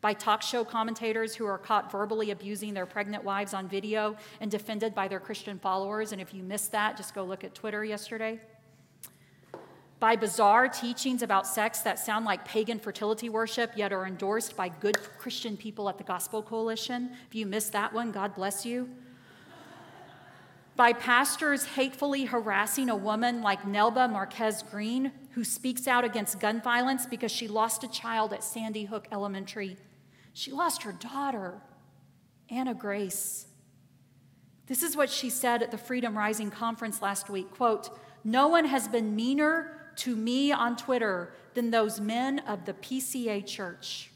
by 0.01 0.13
talk 0.13 0.41
show 0.41 0.63
commentators 0.63 1.35
who 1.35 1.45
are 1.45 1.57
caught 1.57 1.91
verbally 1.91 2.31
abusing 2.31 2.73
their 2.73 2.85
pregnant 2.85 3.23
wives 3.23 3.53
on 3.53 3.67
video 3.67 4.17
and 4.39 4.51
defended 4.51 4.93
by 4.93 5.07
their 5.07 5.19
Christian 5.19 5.59
followers. 5.59 6.11
And 6.11 6.19
if 6.19 6.33
you 6.33 6.43
missed 6.43 6.71
that, 6.71 6.97
just 6.97 7.15
go 7.15 7.23
look 7.23 7.43
at 7.43 7.55
Twitter 7.55 7.85
yesterday 7.85 8.39
by 10.01 10.15
bizarre 10.15 10.67
teachings 10.67 11.21
about 11.21 11.45
sex 11.45 11.81
that 11.81 11.99
sound 11.99 12.25
like 12.25 12.43
pagan 12.43 12.79
fertility 12.79 13.29
worship, 13.29 13.71
yet 13.75 13.93
are 13.93 14.07
endorsed 14.07 14.57
by 14.57 14.67
good 14.67 14.97
Christian 15.19 15.55
people 15.55 15.87
at 15.87 15.99
the 15.99 16.03
Gospel 16.03 16.41
Coalition. 16.41 17.11
If 17.27 17.35
you 17.35 17.45
missed 17.45 17.71
that 17.73 17.93
one, 17.93 18.11
God 18.11 18.33
bless 18.33 18.65
you. 18.65 18.89
By 20.75 20.93
pastors 20.93 21.65
hatefully 21.65 22.25
harassing 22.25 22.89
a 22.89 22.95
woman 22.95 23.43
like 23.43 23.61
Nelba 23.61 24.11
Marquez 24.11 24.63
Greene, 24.63 25.11
who 25.33 25.43
speaks 25.43 25.87
out 25.87 26.03
against 26.03 26.39
gun 26.39 26.61
violence 26.61 27.05
because 27.05 27.31
she 27.31 27.47
lost 27.47 27.83
a 27.83 27.87
child 27.87 28.33
at 28.33 28.43
Sandy 28.43 28.85
Hook 28.85 29.07
Elementary. 29.11 29.77
She 30.33 30.51
lost 30.51 30.83
her 30.83 30.91
daughter, 30.91 31.61
Anna 32.49 32.73
Grace. 32.73 33.47
This 34.67 34.83
is 34.83 34.95
what 34.95 35.09
she 35.09 35.29
said 35.29 35.61
at 35.61 35.71
the 35.71 35.77
Freedom 35.77 36.17
Rising 36.17 36.51
conference 36.51 37.01
last 37.01 37.29
week 37.29 37.51
quote, 37.51 37.89
no 38.23 38.47
one 38.47 38.65
has 38.65 38.87
been 38.87 39.15
meaner 39.15 39.91
to 39.97 40.15
me 40.15 40.51
on 40.51 40.77
Twitter 40.77 41.33
than 41.53 41.71
those 41.71 41.99
men 41.99 42.39
of 42.39 42.65
the 42.65 42.73
PCA 42.73 43.45
church. 43.45 44.11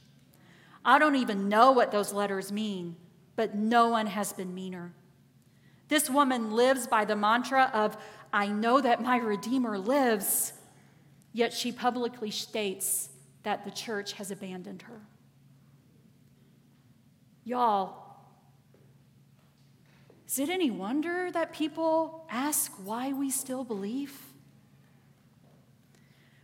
I 0.84 1.00
don't 1.00 1.16
even 1.16 1.50
know 1.50 1.72
what 1.72 1.92
those 1.92 2.14
letters 2.14 2.52
mean, 2.52 2.96
but 3.36 3.56
no 3.56 3.90
one 3.90 4.08
has 4.08 4.32
been 4.32 4.54
meaner. 4.54 4.94
This 5.88 6.10
woman 6.10 6.52
lives 6.52 6.88
by 6.88 7.06
the 7.06 7.16
mantra 7.16 7.70
of, 7.74 7.98
I 8.32 8.48
know 8.48 8.80
that 8.82 9.02
my 9.02 9.18
Redeemer 9.18 9.78
lives, 9.78 10.54
yet 11.34 11.54
she 11.54 11.72
publicly 11.72 12.32
states 12.32 13.10
that 13.44 13.66
the 13.66 13.72
church 13.72 14.14
has 14.14 14.32
abandoned 14.32 14.84
her. 14.84 15.02
Y'all, 17.48 18.06
is 20.28 20.40
it 20.40 20.50
any 20.50 20.72
wonder 20.72 21.30
that 21.32 21.54
people 21.54 22.26
ask 22.30 22.72
why 22.84 23.14
we 23.14 23.30
still 23.30 23.64
believe? 23.64 24.20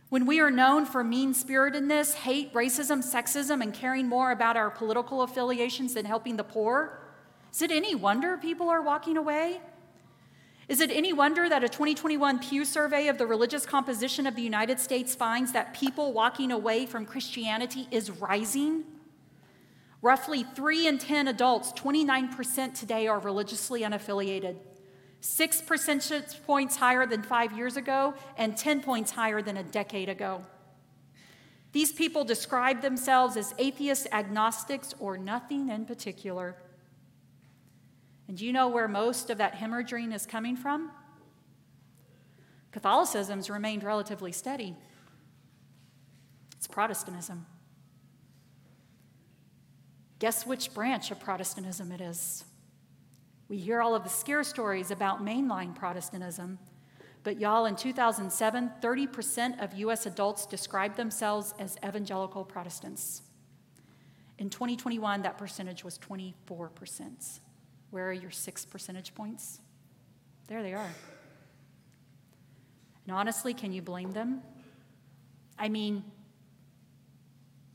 When 0.08 0.26
we 0.26 0.38
are 0.38 0.50
known 0.50 0.86
for 0.86 1.02
mean 1.02 1.34
spiritedness, 1.34 2.14
hate, 2.14 2.54
racism, 2.54 3.02
sexism, 3.02 3.62
and 3.62 3.74
caring 3.74 4.08
more 4.08 4.30
about 4.30 4.56
our 4.56 4.70
political 4.70 5.22
affiliations 5.22 5.94
than 5.94 6.04
helping 6.04 6.36
the 6.36 6.44
poor, 6.44 7.02
is 7.50 7.62
it 7.62 7.72
any 7.72 7.96
wonder 7.96 8.36
people 8.36 8.68
are 8.68 8.80
walking 8.80 9.16
away? 9.16 9.60
Is 10.68 10.80
it 10.80 10.90
any 10.92 11.12
wonder 11.12 11.48
that 11.48 11.64
a 11.64 11.68
2021 11.68 12.38
Pew 12.38 12.64
survey 12.64 13.08
of 13.08 13.18
the 13.18 13.26
religious 13.26 13.66
composition 13.66 14.26
of 14.26 14.36
the 14.36 14.42
United 14.42 14.78
States 14.78 15.16
finds 15.16 15.50
that 15.52 15.74
people 15.74 16.12
walking 16.12 16.52
away 16.52 16.86
from 16.86 17.04
Christianity 17.04 17.88
is 17.90 18.10
rising? 18.10 18.84
Roughly 20.02 20.42
3 20.42 20.88
in 20.88 20.98
10 20.98 21.28
adults, 21.28 21.72
29% 21.72 22.78
today, 22.78 23.06
are 23.06 23.20
religiously 23.20 23.82
unaffiliated 23.82 24.56
six 25.22 25.62
percentage 25.62 26.42
points 26.44 26.76
higher 26.76 27.06
than 27.06 27.22
five 27.22 27.56
years 27.56 27.76
ago, 27.76 28.12
and 28.36 28.56
10 28.56 28.82
points 28.82 29.12
higher 29.12 29.40
than 29.40 29.56
a 29.56 29.62
decade 29.62 30.08
ago. 30.08 30.44
These 31.70 31.92
people 31.92 32.24
describe 32.24 32.82
themselves 32.82 33.36
as 33.36 33.54
atheists, 33.56 34.06
agnostics, 34.12 34.94
or 34.98 35.16
nothing 35.16 35.70
in 35.70 35.86
particular. 35.86 36.56
And 38.28 38.36
do 38.36 38.44
you 38.44 38.52
know 38.52 38.68
where 38.68 38.88
most 38.88 39.30
of 39.30 39.38
that 39.38 39.54
hemorrhaging 39.54 40.12
is 40.12 40.26
coming 40.26 40.56
from? 40.56 40.90
Catholicism's 42.72 43.48
remained 43.48 43.84
relatively 43.84 44.32
steady. 44.32 44.74
It's 46.56 46.66
Protestantism. 46.66 47.46
Guess 50.22 50.46
which 50.46 50.72
branch 50.72 51.10
of 51.10 51.18
Protestantism 51.18 51.90
it 51.90 52.00
is? 52.00 52.44
We 53.48 53.56
hear 53.56 53.82
all 53.82 53.96
of 53.96 54.04
the 54.04 54.08
scare 54.08 54.44
stories 54.44 54.92
about 54.92 55.24
mainline 55.24 55.74
Protestantism. 55.74 56.60
But, 57.24 57.40
y'all, 57.40 57.66
in 57.66 57.74
2007, 57.74 58.70
30% 58.80 59.60
of 59.60 59.74
US 59.74 60.06
adults 60.06 60.46
described 60.46 60.96
themselves 60.96 61.54
as 61.58 61.76
evangelical 61.84 62.44
Protestants. 62.44 63.22
In 64.38 64.48
2021, 64.48 65.22
that 65.22 65.38
percentage 65.38 65.82
was 65.82 65.98
24%. 65.98 67.40
Where 67.90 68.08
are 68.08 68.12
your 68.12 68.30
six 68.30 68.64
percentage 68.64 69.16
points? 69.16 69.58
There 70.46 70.62
they 70.62 70.74
are. 70.74 70.90
And 73.08 73.16
honestly, 73.16 73.54
can 73.54 73.72
you 73.72 73.82
blame 73.82 74.12
them? 74.12 74.40
I 75.58 75.68
mean, 75.68 76.04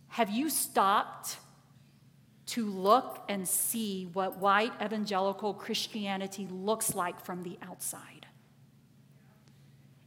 have 0.08 0.30
you 0.30 0.50
stopped 0.50 1.40
to 2.48 2.66
look 2.66 3.24
and 3.28 3.48
see 3.48 4.08
what 4.14 4.38
white 4.38 4.72
evangelical 4.82 5.54
Christianity 5.54 6.48
looks 6.50 6.96
like 6.96 7.20
from 7.20 7.44
the 7.44 7.60
outside. 7.62 8.26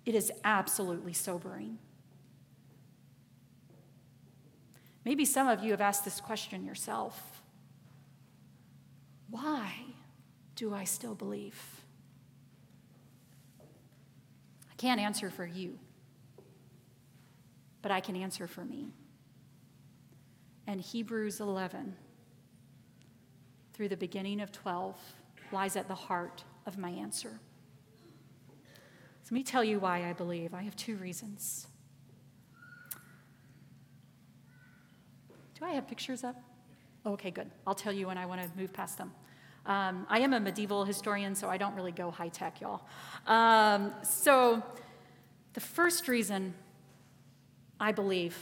It 0.06 0.14
is 0.14 0.32
absolutely 0.42 1.12
sobering. 1.12 1.78
Maybe 5.04 5.24
some 5.24 5.48
of 5.48 5.62
you 5.62 5.70
have 5.70 5.82
asked 5.82 6.04
this 6.04 6.20
question 6.20 6.64
yourself 6.64 7.42
Why 9.28 9.72
do 10.56 10.74
I 10.74 10.84
still 10.84 11.14
believe? 11.14 11.60
I 13.60 14.74
can't 14.78 15.00
answer 15.00 15.28
for 15.30 15.44
you, 15.44 15.78
but 17.82 17.92
I 17.92 18.00
can 18.00 18.16
answer 18.16 18.46
for 18.46 18.64
me. 18.64 18.94
And 20.66 20.80
Hebrews 20.80 21.40
11 21.40 21.96
through 23.80 23.88
the 23.88 23.96
beginning 23.96 24.42
of 24.42 24.52
12 24.52 24.94
lies 25.52 25.74
at 25.74 25.88
the 25.88 25.94
heart 25.94 26.44
of 26.66 26.76
my 26.76 26.90
answer. 26.90 27.40
So 29.22 29.28
let 29.30 29.32
me 29.32 29.42
tell 29.42 29.64
you 29.64 29.80
why 29.80 30.06
I 30.06 30.12
believe. 30.12 30.52
I 30.52 30.60
have 30.60 30.76
two 30.76 30.96
reasons. 30.96 31.66
Do 35.58 35.64
I 35.64 35.70
have 35.70 35.88
pictures 35.88 36.24
up? 36.24 36.36
Okay, 37.06 37.30
good. 37.30 37.50
I'll 37.66 37.74
tell 37.74 37.90
you 37.90 38.08
when 38.08 38.18
I 38.18 38.26
want 38.26 38.42
to 38.42 38.50
move 38.54 38.70
past 38.70 38.98
them. 38.98 39.12
Um, 39.64 40.06
I 40.10 40.18
am 40.18 40.34
a 40.34 40.40
medieval 40.40 40.84
historian, 40.84 41.34
so 41.34 41.48
I 41.48 41.56
don't 41.56 41.74
really 41.74 41.92
go 41.92 42.10
high 42.10 42.28
tech, 42.28 42.60
y'all. 42.60 42.82
Um, 43.26 43.94
so, 44.02 44.62
the 45.54 45.60
first 45.60 46.06
reason 46.06 46.52
I 47.80 47.92
believe 47.92 48.36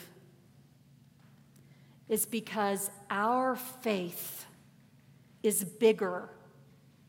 is 2.08 2.26
because 2.26 2.90
our 3.08 3.54
faith 3.54 4.46
is 5.42 5.64
bigger 5.64 6.30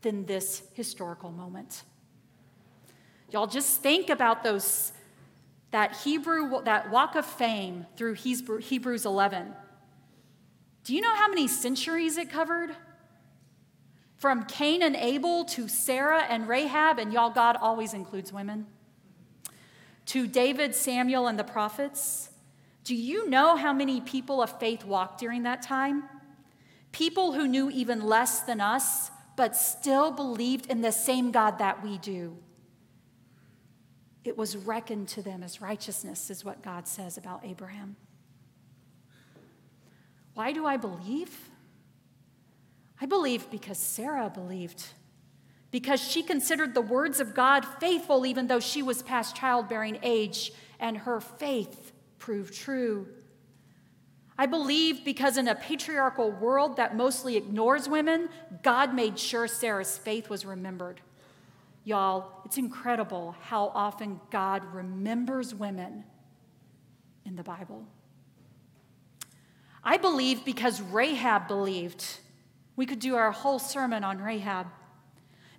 than 0.02 0.26
this 0.26 0.62
historical 0.74 1.30
moment. 1.30 1.82
Y'all 3.30 3.46
just 3.46 3.82
think 3.82 4.10
about 4.10 4.42
those 4.42 4.92
that 5.70 5.96
Hebrew 5.98 6.62
that 6.64 6.90
walk 6.90 7.14
of 7.14 7.24
fame 7.24 7.86
through 7.96 8.14
Hebrews 8.14 9.06
11. 9.06 9.54
Do 10.82 10.94
you 10.94 11.00
know 11.00 11.14
how 11.14 11.28
many 11.28 11.46
centuries 11.46 12.16
it 12.16 12.30
covered? 12.30 12.74
From 14.16 14.44
Cain 14.44 14.82
and 14.82 14.96
Abel 14.96 15.44
to 15.46 15.68
Sarah 15.68 16.22
and 16.22 16.48
Rahab, 16.48 16.98
and 16.98 17.12
y'all, 17.12 17.30
God 17.30 17.56
always 17.60 17.94
includes 17.94 18.32
women, 18.32 18.66
to 20.06 20.26
David, 20.26 20.74
Samuel, 20.74 21.26
and 21.26 21.38
the 21.38 21.44
prophets. 21.44 22.30
Do 22.82 22.96
you 22.96 23.28
know 23.30 23.56
how 23.56 23.72
many 23.72 24.00
people 24.00 24.42
of 24.42 24.58
faith 24.58 24.84
walked 24.84 25.20
during 25.20 25.44
that 25.44 25.62
time? 25.62 26.04
People 26.92 27.32
who 27.32 27.46
knew 27.46 27.70
even 27.70 28.02
less 28.02 28.40
than 28.40 28.60
us, 28.60 29.10
but 29.36 29.56
still 29.56 30.10
believed 30.10 30.66
in 30.66 30.80
the 30.80 30.92
same 30.92 31.30
God 31.30 31.58
that 31.58 31.82
we 31.82 31.98
do. 31.98 32.36
It 34.24 34.36
was 34.36 34.56
reckoned 34.56 35.08
to 35.08 35.22
them 35.22 35.42
as 35.42 35.60
righteousness, 35.60 36.30
is 36.30 36.44
what 36.44 36.62
God 36.62 36.86
says 36.86 37.16
about 37.16 37.44
Abraham. 37.44 37.96
Why 40.34 40.52
do 40.52 40.66
I 40.66 40.76
believe? 40.76 41.50
I 43.00 43.06
believe 43.06 43.50
because 43.50 43.78
Sarah 43.78 44.28
believed, 44.28 44.84
because 45.70 46.00
she 46.00 46.22
considered 46.22 46.74
the 46.74 46.82
words 46.82 47.18
of 47.18 47.34
God 47.34 47.64
faithful, 47.64 48.26
even 48.26 48.46
though 48.46 48.60
she 48.60 48.82
was 48.82 49.02
past 49.02 49.34
childbearing 49.34 49.98
age, 50.02 50.52
and 50.78 50.98
her 50.98 51.20
faith 51.20 51.92
proved 52.18 52.52
true. 52.52 53.08
I 54.40 54.46
believe 54.46 55.04
because 55.04 55.36
in 55.36 55.48
a 55.48 55.54
patriarchal 55.54 56.30
world 56.30 56.78
that 56.78 56.96
mostly 56.96 57.36
ignores 57.36 57.90
women, 57.90 58.30
God 58.62 58.94
made 58.94 59.18
sure 59.18 59.46
Sarah's 59.46 59.98
faith 59.98 60.30
was 60.30 60.46
remembered. 60.46 61.02
Y'all, 61.84 62.40
it's 62.46 62.56
incredible 62.56 63.36
how 63.42 63.70
often 63.74 64.18
God 64.30 64.64
remembers 64.72 65.54
women 65.54 66.04
in 67.26 67.36
the 67.36 67.42
Bible. 67.42 67.84
I 69.84 69.98
believe 69.98 70.42
because 70.42 70.80
Rahab 70.80 71.46
believed. 71.46 72.06
We 72.76 72.86
could 72.86 72.98
do 72.98 73.16
our 73.16 73.32
whole 73.32 73.58
sermon 73.58 74.04
on 74.04 74.22
Rahab. 74.22 74.68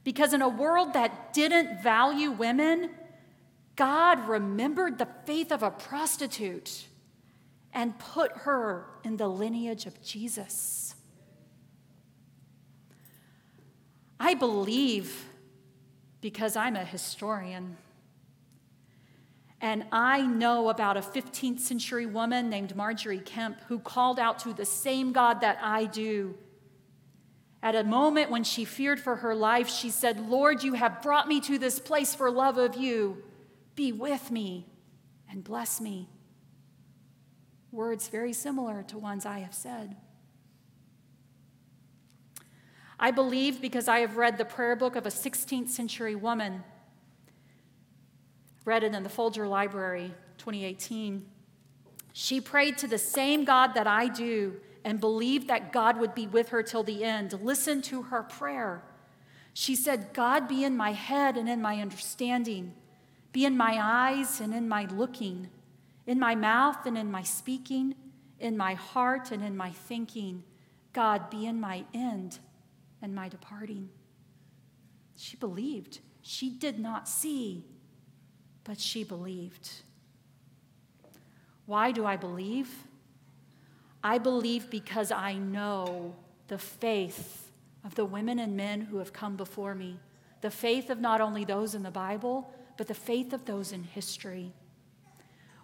Because 0.04 0.34
in 0.34 0.42
a 0.42 0.50
world 0.50 0.94
that 0.94 1.34
didn't 1.34 1.84
value 1.84 2.32
women, 2.32 2.90
God 3.76 4.28
remembered 4.28 4.98
the 4.98 5.08
faith 5.28 5.52
of 5.52 5.62
a 5.62 5.70
prostitute 5.70 6.88
and 7.74 7.98
put 7.98 8.32
her 8.40 8.86
in 9.04 9.18
the 9.18 9.28
lineage 9.28 9.86
of 9.86 10.02
Jesus. 10.02 10.96
I 14.20 14.34
believe 14.34 15.26
because 16.22 16.56
I'm 16.56 16.76
a 16.76 16.86
historian. 16.86 17.78
And 19.60 19.86
I 19.92 20.22
know 20.22 20.70
about 20.70 20.98
a 20.98 21.02
15th 21.02 21.60
century 21.60 22.06
woman 22.06 22.50
named 22.50 22.76
Margery 22.76 23.20
Kempe 23.20 23.60
who 23.68 23.80
called 23.80 24.20
out 24.20 24.40
to 24.40 24.54
the 24.54 24.66
same 24.66 25.12
God 25.12 25.42
that 25.42 25.60
I 25.62 25.86
do. 25.86 26.36
At 27.64 27.76
a 27.76 27.84
moment 27.84 28.32
when 28.32 28.44
she 28.44 28.66
feared 28.66 29.00
for 29.00 29.18
her 29.18 29.36
life, 29.36 29.70
she 29.70 29.92
said, 29.92 30.30
Lord, 30.30 30.64
you 30.64 30.74
have 30.74 31.02
brought 31.04 31.28
me 31.28 31.40
to 31.42 31.60
this 31.60 31.80
place 31.80 32.16
for 32.16 32.32
love 32.32 32.58
of 32.58 32.76
you. 32.76 33.24
Be 33.76 33.92
with 33.92 34.32
me 34.32 34.66
and 35.30 35.44
bless 35.44 35.80
me. 35.80 36.10
Words 37.72 38.08
very 38.08 38.34
similar 38.34 38.84
to 38.84 38.98
ones 38.98 39.26
I 39.26 39.40
have 39.40 39.54
said. 39.54 39.96
I 43.00 43.12
believe 43.12 43.62
because 43.62 43.88
I 43.88 44.00
have 44.00 44.18
read 44.18 44.38
the 44.38 44.46
prayer 44.46 44.76
book 44.76 44.96
of 44.96 45.06
a 45.06 45.10
16th 45.10 45.70
century 45.70 46.16
woman 46.16 46.64
read 48.66 48.84
it 48.84 48.94
in 48.94 49.04
the 49.04 49.10
Folger 49.10 49.48
Library 49.48 50.14
2018. 50.38 51.26
She 52.14 52.42
prayed 52.42 52.78
to 52.80 52.88
the 52.88 52.98
same 52.98 53.44
God 53.44 53.74
that 53.74 53.88
I 53.88 54.08
do 54.08 54.58
and 54.84 55.00
believed 55.00 55.48
that 55.48 55.72
God 55.72 56.00
would 56.00 56.14
be 56.14 56.28
with 56.28 56.50
her 56.50 56.62
till 56.62 56.84
the 56.84 57.04
end. 57.04 57.34
Listen 57.42 57.82
to 57.84 58.04
her 58.04 58.24
prayer. 58.24 58.84
She 59.54 59.76
said, 59.76 60.14
God 60.14 60.48
be 60.48 60.64
in 60.64 60.78
my 60.78 60.92
head 60.92 61.38
and 61.38 61.50
in 61.50 61.62
my 61.62 61.82
understanding, 61.82 62.74
be 63.32 63.46
in 63.46 63.58
my 63.58 63.78
eyes 63.80 64.40
and 64.40 64.54
in 64.54 64.68
my 64.68 64.86
looking, 64.86 65.50
in 66.12 66.20
my 66.20 66.36
mouth 66.36 66.86
and 66.86 66.98
in 66.98 67.10
my 67.10 67.24
speaking, 67.24 67.96
in 68.38 68.58
my 68.58 68.74
heart 68.74 69.32
and 69.32 69.42
in 69.42 69.56
my 69.56 69.72
thinking. 69.72 70.44
God 70.92 71.30
be 71.30 71.46
in 71.46 71.58
my 71.58 71.86
end 71.94 72.40
and 73.02 73.16
my 73.16 73.30
departing. 73.30 73.88
She 75.16 75.38
believed. 75.38 76.00
She 76.22 76.50
did 76.50 76.78
not 76.78 77.08
see, 77.08 77.64
but 78.66 78.78
she 78.78 79.06
believed. 79.06 79.72
Why 81.66 81.94
do 81.94 82.06
I 82.06 82.18
believe? 82.18 82.70
I 84.04 84.18
believe 84.18 84.70
because 84.70 85.14
I 85.14 85.36
know 85.36 86.14
the 86.50 86.58
faith 86.58 87.52
of 87.86 87.96
the 87.96 88.04
women 88.04 88.38
and 88.38 88.58
men 88.58 88.82
who 88.82 88.98
have 88.98 89.14
come 89.14 89.38
before 89.38 89.76
me, 89.76 89.98
the 90.42 90.52
faith 90.52 90.90
of 90.90 91.00
not 91.00 91.22
only 91.22 91.46
those 91.46 91.74
in 91.74 91.84
the 91.84 91.90
Bible, 91.90 92.54
but 92.76 92.90
the 92.90 92.94
faith 92.94 93.32
of 93.32 93.46
those 93.46 93.72
in 93.72 93.84
history. 93.86 94.52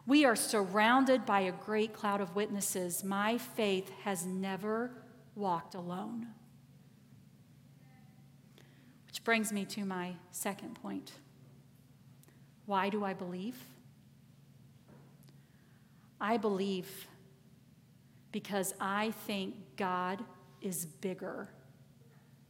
We 0.08 0.24
are 0.24 0.38
surrounded 0.38 1.26
by 1.26 1.42
a 1.42 1.52
great 1.52 1.94
cloud 1.94 2.22
of 2.22 2.34
witnesses. 2.34 3.04
My 3.04 3.38
faith 3.38 3.92
has 4.06 4.26
never 4.26 4.90
walked 5.36 5.76
alone. 5.76 6.28
Which 9.06 9.22
brings 9.26 9.52
me 9.52 9.66
to 9.66 9.84
my 9.84 10.14
second 10.32 10.76
point. 10.82 11.12
Why 12.66 12.88
do 12.88 13.04
I 13.04 13.14
believe? 13.14 13.58
I 16.22 16.38
believe 16.38 17.08
because 18.32 18.74
I 18.80 19.12
think 19.26 19.56
God 19.76 20.24
is 20.62 20.86
bigger 20.86 21.50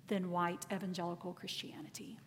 than 0.07 0.29
white 0.29 0.65
evangelical 0.71 1.33
Christianity. 1.33 2.19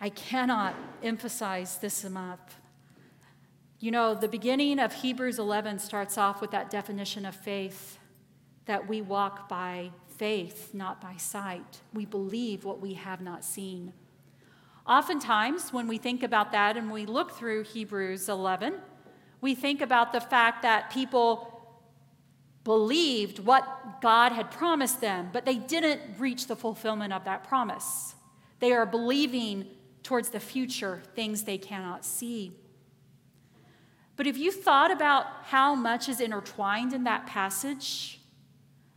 I 0.00 0.08
cannot 0.08 0.74
emphasize 1.02 1.78
this 1.78 2.04
enough. 2.04 2.60
You 3.78 3.90
know, 3.90 4.14
the 4.14 4.28
beginning 4.28 4.78
of 4.78 4.92
Hebrews 4.92 5.38
11 5.38 5.80
starts 5.80 6.16
off 6.16 6.40
with 6.40 6.50
that 6.52 6.70
definition 6.70 7.26
of 7.26 7.36
faith 7.36 7.98
that 8.64 8.88
we 8.88 9.02
walk 9.02 9.50
by 9.50 9.90
faith, 10.16 10.72
not 10.72 10.98
by 11.00 11.16
sight. 11.16 11.80
We 11.92 12.06
believe 12.06 12.64
what 12.64 12.80
we 12.80 12.94
have 12.94 13.20
not 13.20 13.44
seen. 13.44 13.92
Oftentimes, 14.86 15.74
when 15.74 15.88
we 15.88 15.98
think 15.98 16.22
about 16.22 16.52
that 16.52 16.76
and 16.78 16.90
we 16.90 17.04
look 17.04 17.32
through 17.32 17.64
Hebrews 17.64 18.28
11, 18.30 18.74
we 19.42 19.54
think 19.54 19.82
about 19.82 20.12
the 20.12 20.20
fact 20.20 20.62
that 20.62 20.90
people 20.90 21.52
believed 22.64 23.40
what 23.40 24.00
God 24.00 24.32
had 24.32 24.50
promised 24.50 25.00
them, 25.00 25.28
but 25.32 25.44
they 25.44 25.56
didn't 25.56 26.00
reach 26.18 26.46
the 26.46 26.56
fulfillment 26.56 27.12
of 27.12 27.24
that 27.24 27.44
promise. 27.44 28.14
They 28.58 28.72
are 28.72 28.86
believing 28.86 29.66
towards 30.02 30.30
the 30.30 30.40
future 30.40 31.02
things 31.14 31.42
they 31.42 31.58
cannot 31.58 32.04
see. 32.04 32.52
But 34.16 34.26
if 34.26 34.36
you 34.36 34.50
thought 34.50 34.90
about 34.90 35.26
how 35.44 35.74
much 35.74 36.08
is 36.08 36.20
intertwined 36.20 36.92
in 36.92 37.04
that 37.04 37.26
passage 37.26 38.20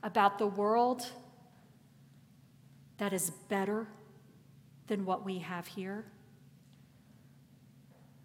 about 0.01 0.38
the 0.38 0.47
world 0.47 1.05
that 2.97 3.13
is 3.13 3.29
better 3.47 3.88
than 4.88 5.05
what 5.05 5.25
we 5.25 5.39
have 5.39 5.67
here. 5.67 6.05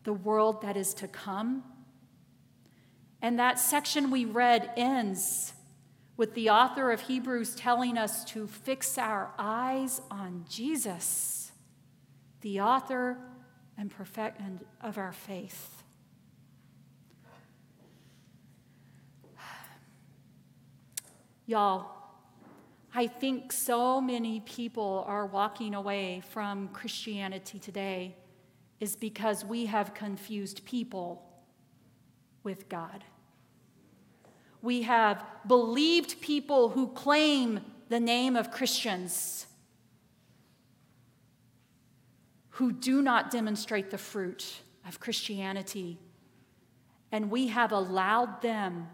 The 0.03 0.13
world 0.13 0.63
that 0.63 0.77
is 0.77 0.93
to 0.95 1.09
come. 1.09 1.63
And 3.23 3.39
that 3.39 3.59
section 3.59 4.11
we 4.11 4.25
read 4.25 4.71
ends 4.77 5.55
with 6.17 6.35
the 6.35 6.51
author 6.51 6.91
of 6.91 7.03
Hebrews 7.03 7.55
telling 7.55 7.97
us 7.97 8.25
to 8.27 8.47
fix 8.47 8.99
our 8.99 9.33
eyes 9.39 10.01
on 10.11 10.45
Jesus, 10.49 11.53
the 12.41 12.61
author 12.61 13.19
and 13.79 13.91
perfect 13.91 14.41
of 14.81 14.99
our 14.99 15.13
faith. 15.13 15.74
Y'all, 21.47 21.91
I 22.95 23.07
think 23.07 23.53
so 23.53 24.01
many 24.01 24.41
people 24.41 25.05
are 25.07 25.27
walking 25.27 25.75
away 25.75 26.23
from 26.31 26.69
Christianity 26.69 27.59
today 27.59 28.17
is 28.81 28.97
because 28.97 29.45
we 29.45 29.67
have 29.67 29.95
confused 29.95 30.65
people 30.65 31.23
with 32.43 32.69
God. 32.69 33.05
We 34.63 34.83
have 34.83 35.25
believed 35.47 36.21
people 36.21 36.71
who 36.71 36.89
claim 36.89 37.61
the 37.89 38.01
name 38.01 38.37
of 38.37 38.51
Christians 38.51 39.47
who 42.51 42.73
do 42.73 43.03
not 43.03 43.31
demonstrate 43.31 43.91
the 43.91 43.99
fruit 43.99 44.61
of 44.87 45.01
Christianity. 45.01 45.99
And 47.11 47.31
we 47.31 47.49
have 47.49 47.73
allowed 47.73 48.43
them 48.43 48.89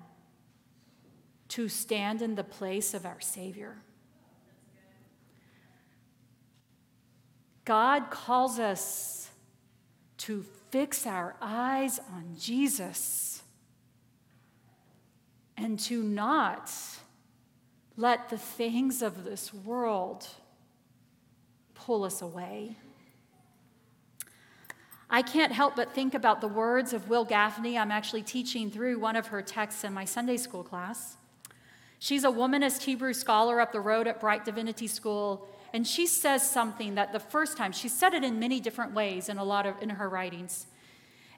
to 1.50 1.68
stand 1.68 2.22
in 2.22 2.36
the 2.36 2.44
place 2.44 2.94
of 2.94 3.04
our 3.04 3.20
Savior. 3.20 3.76
God 7.64 8.10
calls 8.10 8.58
us 8.58 9.30
to 10.18 10.44
fix 10.70 11.06
our 11.06 11.36
eyes 11.40 11.98
on 12.14 12.36
Jesus 12.38 13.42
and 15.56 15.78
to 15.78 16.02
not 16.02 16.72
let 17.96 18.28
the 18.28 18.38
things 18.38 19.02
of 19.02 19.24
this 19.24 19.52
world 19.52 20.26
pull 21.74 22.04
us 22.04 22.22
away. 22.22 22.76
I 25.08 25.22
can't 25.22 25.52
help 25.52 25.74
but 25.74 25.92
think 25.92 26.14
about 26.14 26.40
the 26.40 26.48
words 26.48 26.92
of 26.92 27.08
Wil 27.08 27.26
Gafney. 27.26 27.76
I'm 27.76 27.90
actually 27.90 28.22
teaching 28.22 28.70
through 28.70 29.00
one 29.00 29.16
of 29.16 29.26
her 29.28 29.42
texts 29.42 29.82
in 29.82 29.92
my 29.92 30.04
Sunday 30.04 30.36
school 30.36 30.62
class. 30.62 31.16
She's 32.00 32.24
a 32.24 32.28
womanist 32.28 32.82
Hebrew 32.82 33.12
scholar 33.12 33.60
up 33.60 33.72
the 33.72 33.80
road 33.80 34.06
at 34.06 34.20
Brite 34.20 34.46
Divinity 34.46 34.86
School, 34.86 35.46
and 35.74 35.86
she 35.86 36.06
says 36.06 36.48
something 36.48 36.94
that 36.94 37.12
the 37.12 37.20
first 37.20 37.58
time, 37.58 37.72
she 37.72 37.88
said 37.88 38.14
it 38.14 38.24
in 38.24 38.40
many 38.40 38.58
different 38.58 38.94
ways 38.94 39.28
in 39.28 39.36
a 39.36 39.44
lot 39.44 39.66
of 39.66 39.80
in 39.82 39.90
her 39.90 40.08
writings. 40.08 40.66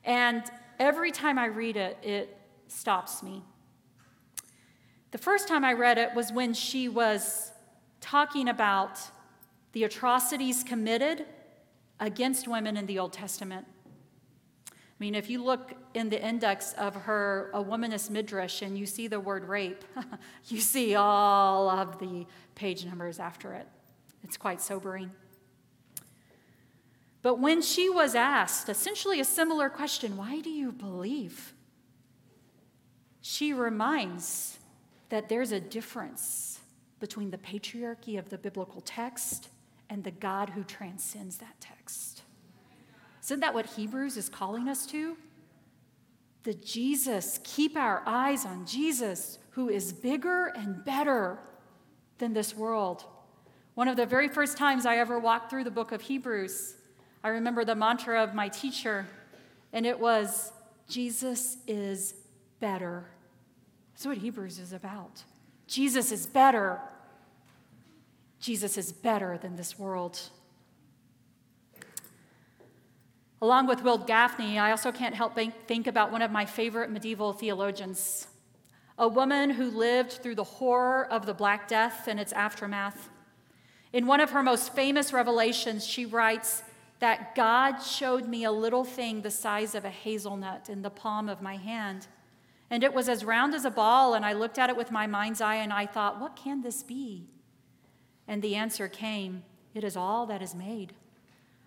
And 0.04 0.44
every 0.78 1.10
time 1.10 1.36
I 1.36 1.46
read 1.46 1.76
it, 1.76 1.98
it 2.04 2.38
stops 2.68 3.24
me. 3.24 3.42
The 5.10 5.18
first 5.18 5.48
time 5.48 5.64
I 5.64 5.72
read 5.72 5.98
it 5.98 6.14
was 6.14 6.32
when 6.32 6.54
she 6.54 6.88
was 6.88 7.50
talking 8.00 8.48
about 8.48 9.00
the 9.72 9.82
atrocities 9.82 10.62
committed 10.62 11.26
against 11.98 12.46
women 12.46 12.76
in 12.76 12.86
the 12.86 13.00
Old 13.00 13.12
Testament. 13.12 13.66
I 15.02 15.04
mean, 15.04 15.16
if 15.16 15.28
you 15.28 15.42
look 15.42 15.72
in 15.94 16.10
the 16.10 16.24
index 16.24 16.74
of 16.74 16.94
her 16.94 17.50
A 17.54 17.64
Womanist 17.64 18.08
Midrash 18.08 18.62
and 18.62 18.78
you 18.78 18.86
see 18.86 19.08
the 19.08 19.18
word 19.18 19.48
rape, 19.48 19.84
you 20.46 20.60
see 20.60 20.94
all 20.94 21.68
of 21.68 21.98
the 21.98 22.24
page 22.54 22.84
numbers 22.84 23.18
after 23.18 23.52
it. 23.52 23.66
It's 24.22 24.36
quite 24.36 24.60
sobering. 24.60 25.10
But 27.20 27.40
when 27.40 27.62
she 27.62 27.90
was 27.90 28.14
asked 28.14 28.68
essentially 28.68 29.18
a 29.18 29.24
similar 29.24 29.68
question, 29.68 30.16
why 30.16 30.38
do 30.38 30.50
you 30.50 30.70
believe? 30.70 31.52
She 33.22 33.52
reminds 33.52 34.60
that 35.08 35.28
there's 35.28 35.50
a 35.50 35.58
difference 35.58 36.60
between 37.00 37.32
the 37.32 37.38
patriarchy 37.38 38.20
of 38.20 38.30
the 38.30 38.38
biblical 38.38 38.80
text 38.80 39.48
and 39.90 40.04
the 40.04 40.12
God 40.12 40.50
who 40.50 40.62
transcends 40.62 41.38
that 41.38 41.60
text. 41.60 41.81
Isn't 43.22 43.40
that 43.40 43.54
what 43.54 43.66
Hebrews 43.66 44.16
is 44.16 44.28
calling 44.28 44.68
us 44.68 44.86
to? 44.86 45.16
The 46.42 46.54
Jesus, 46.54 47.38
keep 47.44 47.76
our 47.76 48.02
eyes 48.04 48.44
on 48.44 48.66
Jesus, 48.66 49.38
who 49.50 49.68
is 49.68 49.92
bigger 49.92 50.52
and 50.56 50.84
better 50.84 51.38
than 52.18 52.32
this 52.32 52.56
world. 52.56 53.04
One 53.74 53.88
of 53.88 53.96
the 53.96 54.06
very 54.06 54.28
first 54.28 54.58
times 54.58 54.84
I 54.84 54.96
ever 54.96 55.18
walked 55.18 55.50
through 55.50 55.64
the 55.64 55.70
book 55.70 55.92
of 55.92 56.02
Hebrews, 56.02 56.74
I 57.24 57.28
remember 57.28 57.64
the 57.64 57.76
mantra 57.76 58.22
of 58.22 58.34
my 58.34 58.48
teacher, 58.48 59.06
and 59.72 59.86
it 59.86 59.98
was 59.98 60.52
Jesus 60.88 61.58
is 61.66 62.14
better. 62.58 63.04
That's 63.94 64.06
what 64.06 64.18
Hebrews 64.18 64.58
is 64.58 64.72
about. 64.72 65.22
Jesus 65.68 66.10
is 66.10 66.26
better. 66.26 66.80
Jesus 68.40 68.76
is 68.76 68.92
better 68.92 69.38
than 69.38 69.54
this 69.54 69.78
world. 69.78 70.18
Along 73.42 73.66
with 73.66 73.82
Wil 73.82 73.98
Gafney, 73.98 74.56
I 74.56 74.70
also 74.70 74.92
can't 74.92 75.16
help 75.16 75.36
think 75.66 75.88
about 75.88 76.12
one 76.12 76.22
of 76.22 76.30
my 76.30 76.46
favorite 76.46 76.92
medieval 76.92 77.32
theologians, 77.32 78.28
a 78.96 79.08
woman 79.08 79.50
who 79.50 79.68
lived 79.68 80.12
through 80.12 80.36
the 80.36 80.44
horror 80.44 81.04
of 81.10 81.26
the 81.26 81.34
Black 81.34 81.66
Death 81.66 82.06
and 82.06 82.20
its 82.20 82.32
aftermath. 82.32 83.08
In 83.92 84.06
one 84.06 84.20
of 84.20 84.30
her 84.30 84.44
most 84.44 84.72
famous 84.76 85.12
revelations, 85.12 85.84
she 85.84 86.06
writes 86.06 86.62
that 87.00 87.34
God 87.34 87.80
showed 87.80 88.28
me 88.28 88.44
a 88.44 88.52
little 88.52 88.84
thing 88.84 89.22
the 89.22 89.30
size 89.32 89.74
of 89.74 89.84
a 89.84 89.90
hazelnut 89.90 90.68
in 90.68 90.82
the 90.82 90.88
palm 90.88 91.28
of 91.28 91.42
my 91.42 91.56
hand. 91.56 92.06
And 92.70 92.84
it 92.84 92.94
was 92.94 93.08
as 93.08 93.24
round 93.24 93.56
as 93.56 93.64
a 93.64 93.70
ball, 93.72 94.14
and 94.14 94.24
I 94.24 94.34
looked 94.34 94.56
at 94.56 94.70
it 94.70 94.76
with 94.76 94.92
my 94.92 95.08
mind's 95.08 95.40
eye 95.40 95.56
and 95.56 95.72
I 95.72 95.86
thought, 95.86 96.20
what 96.20 96.36
can 96.36 96.62
this 96.62 96.84
be? 96.84 97.26
And 98.28 98.40
the 98.40 98.54
answer 98.54 98.86
came, 98.86 99.42
It 99.74 99.82
is 99.82 99.96
all 99.96 100.26
that 100.26 100.42
is 100.42 100.54
made. 100.54 100.94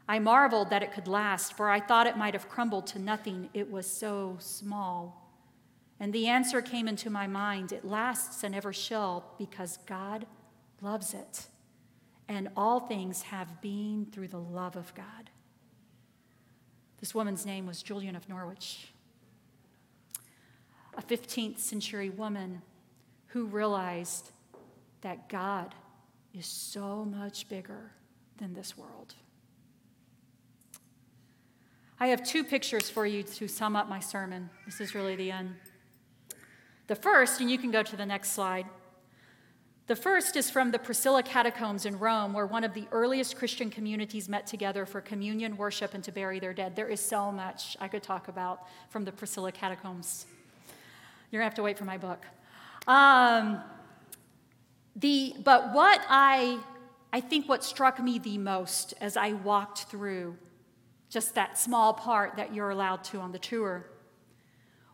I 0.07 0.19
marveled 0.19 0.69
that 0.69 0.83
it 0.83 0.91
could 0.91 1.07
last, 1.07 1.57
for 1.57 1.69
I 1.69 1.79
thought 1.79 2.07
it 2.07 2.17
might 2.17 2.35
have 2.35 2.47
crumbled 2.47 2.87
to 2.87 2.99
nothing. 2.99 3.49
It 3.53 3.71
was 3.71 3.87
so 3.87 4.37
small. 4.39 5.31
And 5.99 6.13
the 6.13 6.27
answer 6.27 6.61
came 6.61 6.87
into 6.87 7.09
my 7.09 7.25
mind 7.25 7.71
it 7.71 7.85
lasts 7.85 8.43
and 8.43 8.53
ever 8.53 8.73
shall 8.73 9.33
because 9.37 9.79
God 9.85 10.25
loves 10.81 11.13
it. 11.13 11.47
And 12.27 12.49
all 12.55 12.79
things 12.79 13.23
have 13.23 13.61
been 13.61 14.07
through 14.11 14.27
the 14.27 14.39
love 14.39 14.75
of 14.75 14.93
God. 14.93 15.29
This 16.99 17.15
woman's 17.15 17.45
name 17.45 17.65
was 17.65 17.83
Julian 17.83 18.15
of 18.15 18.27
Norwich, 18.29 18.87
a 20.97 21.01
15th 21.01 21.59
century 21.59 22.09
woman 22.09 22.61
who 23.27 23.45
realized 23.45 24.31
that 25.01 25.29
God 25.29 25.75
is 26.33 26.45
so 26.45 27.05
much 27.05 27.47
bigger 27.47 27.91
than 28.37 28.53
this 28.53 28.77
world. 28.77 29.13
I 31.97 32.07
have 32.07 32.25
two 32.25 32.43
pictures 32.43 32.89
for 32.89 33.05
you 33.05 33.23
to 33.23 33.47
sum 33.47 33.75
up 33.75 33.87
my 33.87 34.01
sermon. 34.01 34.49
This 34.65 34.81
is 34.81 34.93
really 34.93 35.15
the 35.15 35.31
end. 35.31 35.55
The 36.87 36.95
first, 36.95 37.39
and 37.39 37.49
you 37.49 37.57
can 37.57 37.71
go 37.71 37.83
to 37.83 37.95
the 37.95 38.05
next 38.05 38.33
slide. 38.33 38.65
The 39.87 39.95
first 39.95 40.35
is 40.35 40.49
from 40.49 40.71
the 40.71 40.79
Priscilla 40.79 41.23
Catacombs 41.23 41.85
in 41.85 41.97
Rome, 41.97 42.33
where 42.33 42.47
one 42.47 42.65
of 42.65 42.73
the 42.73 42.85
earliest 42.91 43.37
Christian 43.37 43.69
communities 43.69 44.27
met 44.27 44.45
together 44.45 44.85
for 44.85 44.99
communion, 44.99 45.55
worship, 45.55 45.93
and 45.93 46.03
to 46.03 46.11
bury 46.11 46.37
their 46.37 46.53
dead. 46.53 46.75
There 46.75 46.89
is 46.89 46.99
so 46.99 47.31
much 47.31 47.77
I 47.79 47.87
could 47.87 48.03
talk 48.03 48.27
about 48.27 48.67
from 48.89 49.05
the 49.05 49.11
Priscilla 49.13 49.53
Catacombs. 49.53 50.25
You're 51.31 51.39
gonna 51.39 51.49
have 51.49 51.55
to 51.55 51.63
wait 51.63 51.77
for 51.77 51.85
my 51.85 51.97
book. 51.97 52.25
Um, 52.87 53.61
the, 54.97 55.33
but 55.43 55.73
what 55.73 56.01
I, 56.09 56.59
I 57.13 57.21
think 57.21 57.47
what 57.47 57.63
struck 57.63 58.03
me 58.03 58.19
the 58.19 58.37
most 58.37 58.93
as 58.99 59.15
I 59.15 59.31
walked 59.31 59.83
through 59.83 60.35
just 61.09 61.35
that 61.35 61.57
small 61.57 61.93
part 61.93 62.35
that 62.37 62.53
you're 62.53 62.69
allowed 62.69 63.03
to 63.05 63.19
on 63.19 63.31
the 63.31 63.39
tour 63.39 63.87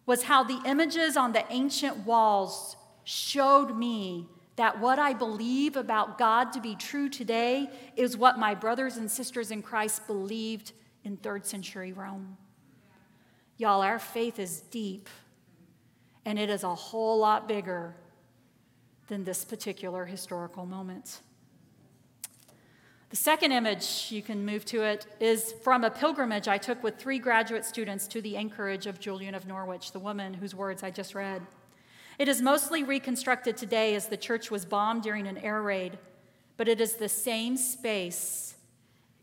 was 0.06 0.24
how 0.24 0.44
the 0.44 0.60
images 0.66 1.16
on 1.16 1.32
the 1.32 1.46
ancient 1.52 1.98
walls 2.06 2.76
showed 3.04 3.78
me 3.78 4.28
that 4.56 4.80
what 4.80 5.00
I 5.00 5.14
believe 5.14 5.76
about 5.76 6.18
God 6.18 6.52
to 6.54 6.62
be 6.62 6.76
true 6.76 7.10
today 7.10 7.70
is 7.96 8.18
what 8.18 8.38
my 8.38 8.54
brothers 8.54 8.98
and 8.98 9.10
sisters 9.10 9.52
in 9.52 9.62
Christ 9.62 10.06
believed 10.08 10.74
in 11.04 11.18
third 11.18 11.46
century 11.46 11.94
Rome. 11.94 12.38
Y'all, 13.58 13.82
our 13.82 14.00
faith 14.00 14.40
is 14.40 14.62
deep, 14.62 15.08
and 16.26 16.38
it 16.38 16.50
is 16.50 16.64
a 16.64 16.76
whole 16.76 17.20
lot 17.20 17.48
bigger 17.48 17.96
than 19.08 19.24
this 19.24 19.46
particular 19.46 20.06
historical 20.06 20.66
moment. 20.66 21.22
The 23.12 23.18
second 23.18 23.52
image, 23.52 24.08
you 24.10 24.22
can 24.22 24.46
move 24.46 24.64
to 24.66 24.84
it, 24.84 25.06
is 25.20 25.54
from 25.64 25.84
a 25.84 25.92
pilgrimage 25.92 26.48
I 26.48 26.58
took 26.58 26.82
with 26.82 26.96
three 26.98 27.20
graduate 27.20 27.66
students 27.66 28.08
to 28.08 28.22
the 28.22 28.38
anchorage 28.38 28.88
of 28.88 29.02
Julian 29.02 29.36
of 29.36 29.46
Norwich, 29.46 29.92
the 29.92 30.00
woman 30.00 30.34
whose 30.34 30.56
words 30.56 30.82
I 30.82 30.92
just 30.92 31.14
read. 31.14 31.42
It 32.18 32.30
is 32.30 32.42
mostly 32.42 32.84
reconstructed 32.84 33.58
today 33.58 33.96
as 33.96 34.08
the 34.08 34.16
church 34.16 34.50
was 34.50 34.64
bombed 34.64 35.04
during 35.04 35.28
an 35.28 35.38
air 35.40 35.62
raid, 35.62 36.00
but 36.56 36.70
it 36.70 36.80
is 36.80 36.94
the 36.94 37.10
same 37.10 37.58
space 37.58 38.56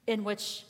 in 0.07 0.23
which 0.23 0.65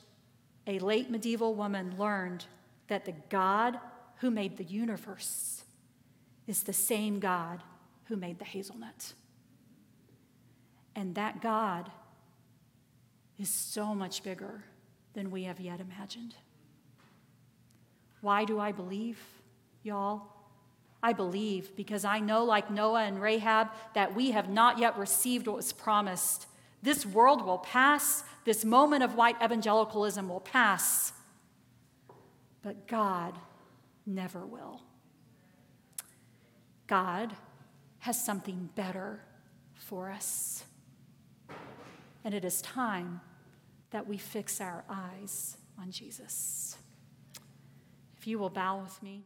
a 0.68 0.78
late 0.78 1.10
medieval 1.10 1.56
woman 1.56 1.96
learned 1.98 2.44
that 2.86 3.04
the 3.04 3.14
God 3.30 3.80
who 4.20 4.30
made 4.30 4.56
the 4.56 4.64
universe 4.64 5.64
is 6.46 6.62
the 6.62 6.72
same 6.72 7.18
God 7.18 7.64
who 8.04 8.14
made 8.14 8.38
the 8.38 8.44
hazelnut. 8.44 9.14
And 10.94 11.16
that 11.16 11.42
God 11.42 11.90
is 13.38 13.48
so 13.48 13.94
much 13.94 14.22
bigger 14.22 14.64
than 15.14 15.30
we 15.30 15.44
have 15.44 15.60
yet 15.60 15.80
imagined. 15.80 16.34
Why 18.20 18.44
do 18.44 18.58
I 18.58 18.72
believe, 18.72 19.18
y'all? 19.82 20.22
I 21.02 21.12
believe 21.12 21.76
because 21.76 22.04
I 22.04 22.18
know, 22.18 22.44
like 22.44 22.70
Noah 22.70 23.04
and 23.04 23.20
Rahab, 23.22 23.68
that 23.94 24.14
we 24.14 24.32
have 24.32 24.48
not 24.48 24.78
yet 24.78 24.98
received 24.98 25.46
what 25.46 25.56
was 25.56 25.72
promised. 25.72 26.46
This 26.82 27.06
world 27.06 27.44
will 27.44 27.58
pass, 27.58 28.24
this 28.44 28.64
moment 28.64 29.04
of 29.04 29.14
white 29.14 29.36
evangelicalism 29.42 30.28
will 30.28 30.40
pass, 30.40 31.12
but 32.62 32.88
God 32.88 33.38
never 34.06 34.44
will. 34.44 34.82
God 36.88 37.34
has 38.00 38.22
something 38.24 38.70
better 38.74 39.20
for 39.74 40.10
us. 40.10 40.64
And 42.24 42.34
it 42.34 42.44
is 42.44 42.60
time 42.60 43.20
that 43.90 44.06
we 44.06 44.16
fix 44.18 44.60
our 44.60 44.84
eyes 44.88 45.56
on 45.80 45.90
Jesus. 45.90 46.76
If 48.18 48.26
you 48.26 48.38
will 48.38 48.50
bow 48.50 48.80
with 48.82 49.02
me. 49.02 49.24